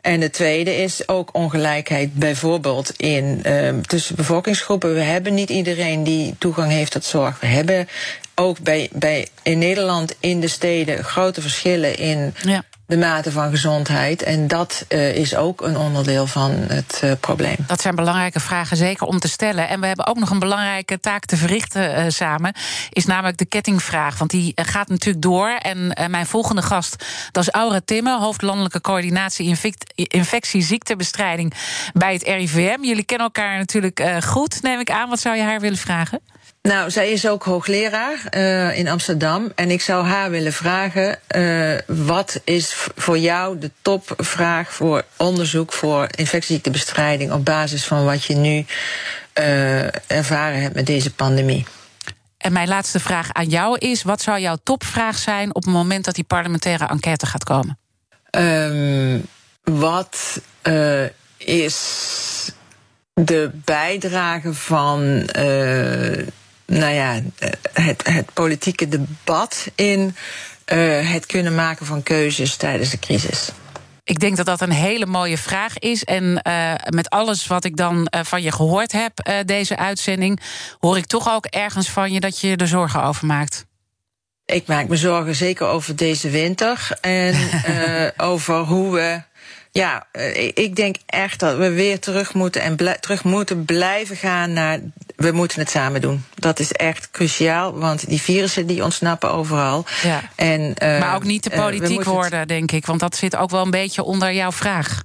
[0.00, 4.94] En de tweede is ook ongelijkheid bijvoorbeeld in, um, tussen bevolkingsgroepen.
[4.94, 7.40] We hebben niet iedereen die toegang heeft tot zorg.
[7.40, 7.88] We hebben
[8.34, 12.64] ook bij, bij in Nederland in de steden grote verschillen in ja.
[12.90, 14.22] De mate van gezondheid.
[14.22, 17.56] En dat uh, is ook een onderdeel van het uh, probleem.
[17.66, 19.68] Dat zijn belangrijke vragen, zeker om te stellen.
[19.68, 22.54] En we hebben ook nog een belangrijke taak te verrichten uh, samen.
[22.90, 24.18] Is namelijk de kettingvraag.
[24.18, 25.48] Want die gaat natuurlijk door.
[25.48, 31.54] En mijn volgende gast, dat is Aura Timme, hoofdlandelijke coördinatie infect, infectieziektebestrijding
[31.92, 32.82] bij het RIVM.
[32.82, 35.08] Jullie kennen elkaar natuurlijk goed, neem ik aan.
[35.08, 36.20] Wat zou je haar willen vragen?
[36.62, 39.52] Nou, zij is ook hoogleraar uh, in Amsterdam.
[39.54, 45.72] En ik zou haar willen vragen: uh, wat is voor jou de topvraag voor onderzoek
[45.72, 48.64] voor infectieziektebestrijding op basis van wat je nu
[49.38, 51.66] uh, ervaren hebt met deze pandemie?
[52.36, 56.04] En mijn laatste vraag aan jou is: wat zou jouw topvraag zijn op het moment
[56.04, 57.78] dat die parlementaire enquête gaat komen?
[58.30, 59.26] Um,
[59.62, 60.40] wat
[61.36, 62.52] is
[63.14, 65.28] de bijdrage van
[66.70, 67.20] nou ja,
[67.72, 70.16] het, het politieke debat in
[70.72, 73.50] uh, het kunnen maken van keuzes tijdens de crisis.
[74.04, 76.04] Ik denk dat dat een hele mooie vraag is.
[76.04, 80.40] En uh, met alles wat ik dan uh, van je gehoord heb, uh, deze uitzending,
[80.78, 83.66] hoor ik toch ook ergens van je dat je er zorgen over maakt.
[84.44, 87.34] Ik maak me zorgen zeker over deze winter en
[88.32, 89.22] over hoe we
[89.72, 90.06] ja,
[90.54, 94.80] ik denk echt dat we weer terug moeten en terug moeten blijven gaan naar.
[95.16, 96.24] We moeten het samen doen.
[96.34, 99.84] Dat is echt cruciaal, want die virussen die ontsnappen overal.
[100.02, 100.20] Ja.
[100.34, 102.48] En, uh, maar ook niet te politiek uh, worden, het...
[102.48, 105.02] denk ik, want dat zit ook wel een beetje onder jouw vraag.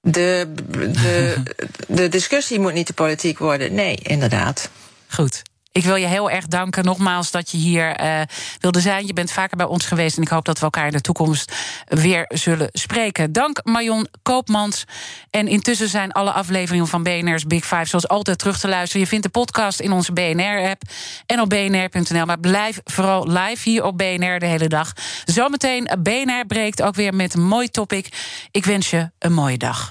[0.00, 0.52] De,
[0.92, 1.42] de,
[1.88, 3.74] de discussie moet niet te politiek worden.
[3.74, 4.70] Nee, inderdaad.
[5.16, 5.42] Goed.
[5.78, 8.20] Ik wil je heel erg danken nogmaals dat je hier uh,
[8.60, 9.06] wilde zijn.
[9.06, 11.52] Je bent vaker bij ons geweest en ik hoop dat we elkaar in de toekomst
[11.86, 13.32] weer zullen spreken.
[13.32, 14.84] Dank Marion Koopmans.
[15.30, 19.02] En intussen zijn alle afleveringen van BNR's Big Five zoals altijd terug te luisteren.
[19.02, 20.82] Je vindt de podcast in onze BNR-app
[21.26, 22.26] en op bnr.nl.
[22.26, 24.92] Maar blijf vooral live hier op BNR de hele dag.
[25.24, 28.08] Zometeen BNR breekt ook weer met een mooi topic.
[28.50, 29.90] Ik wens je een mooie dag.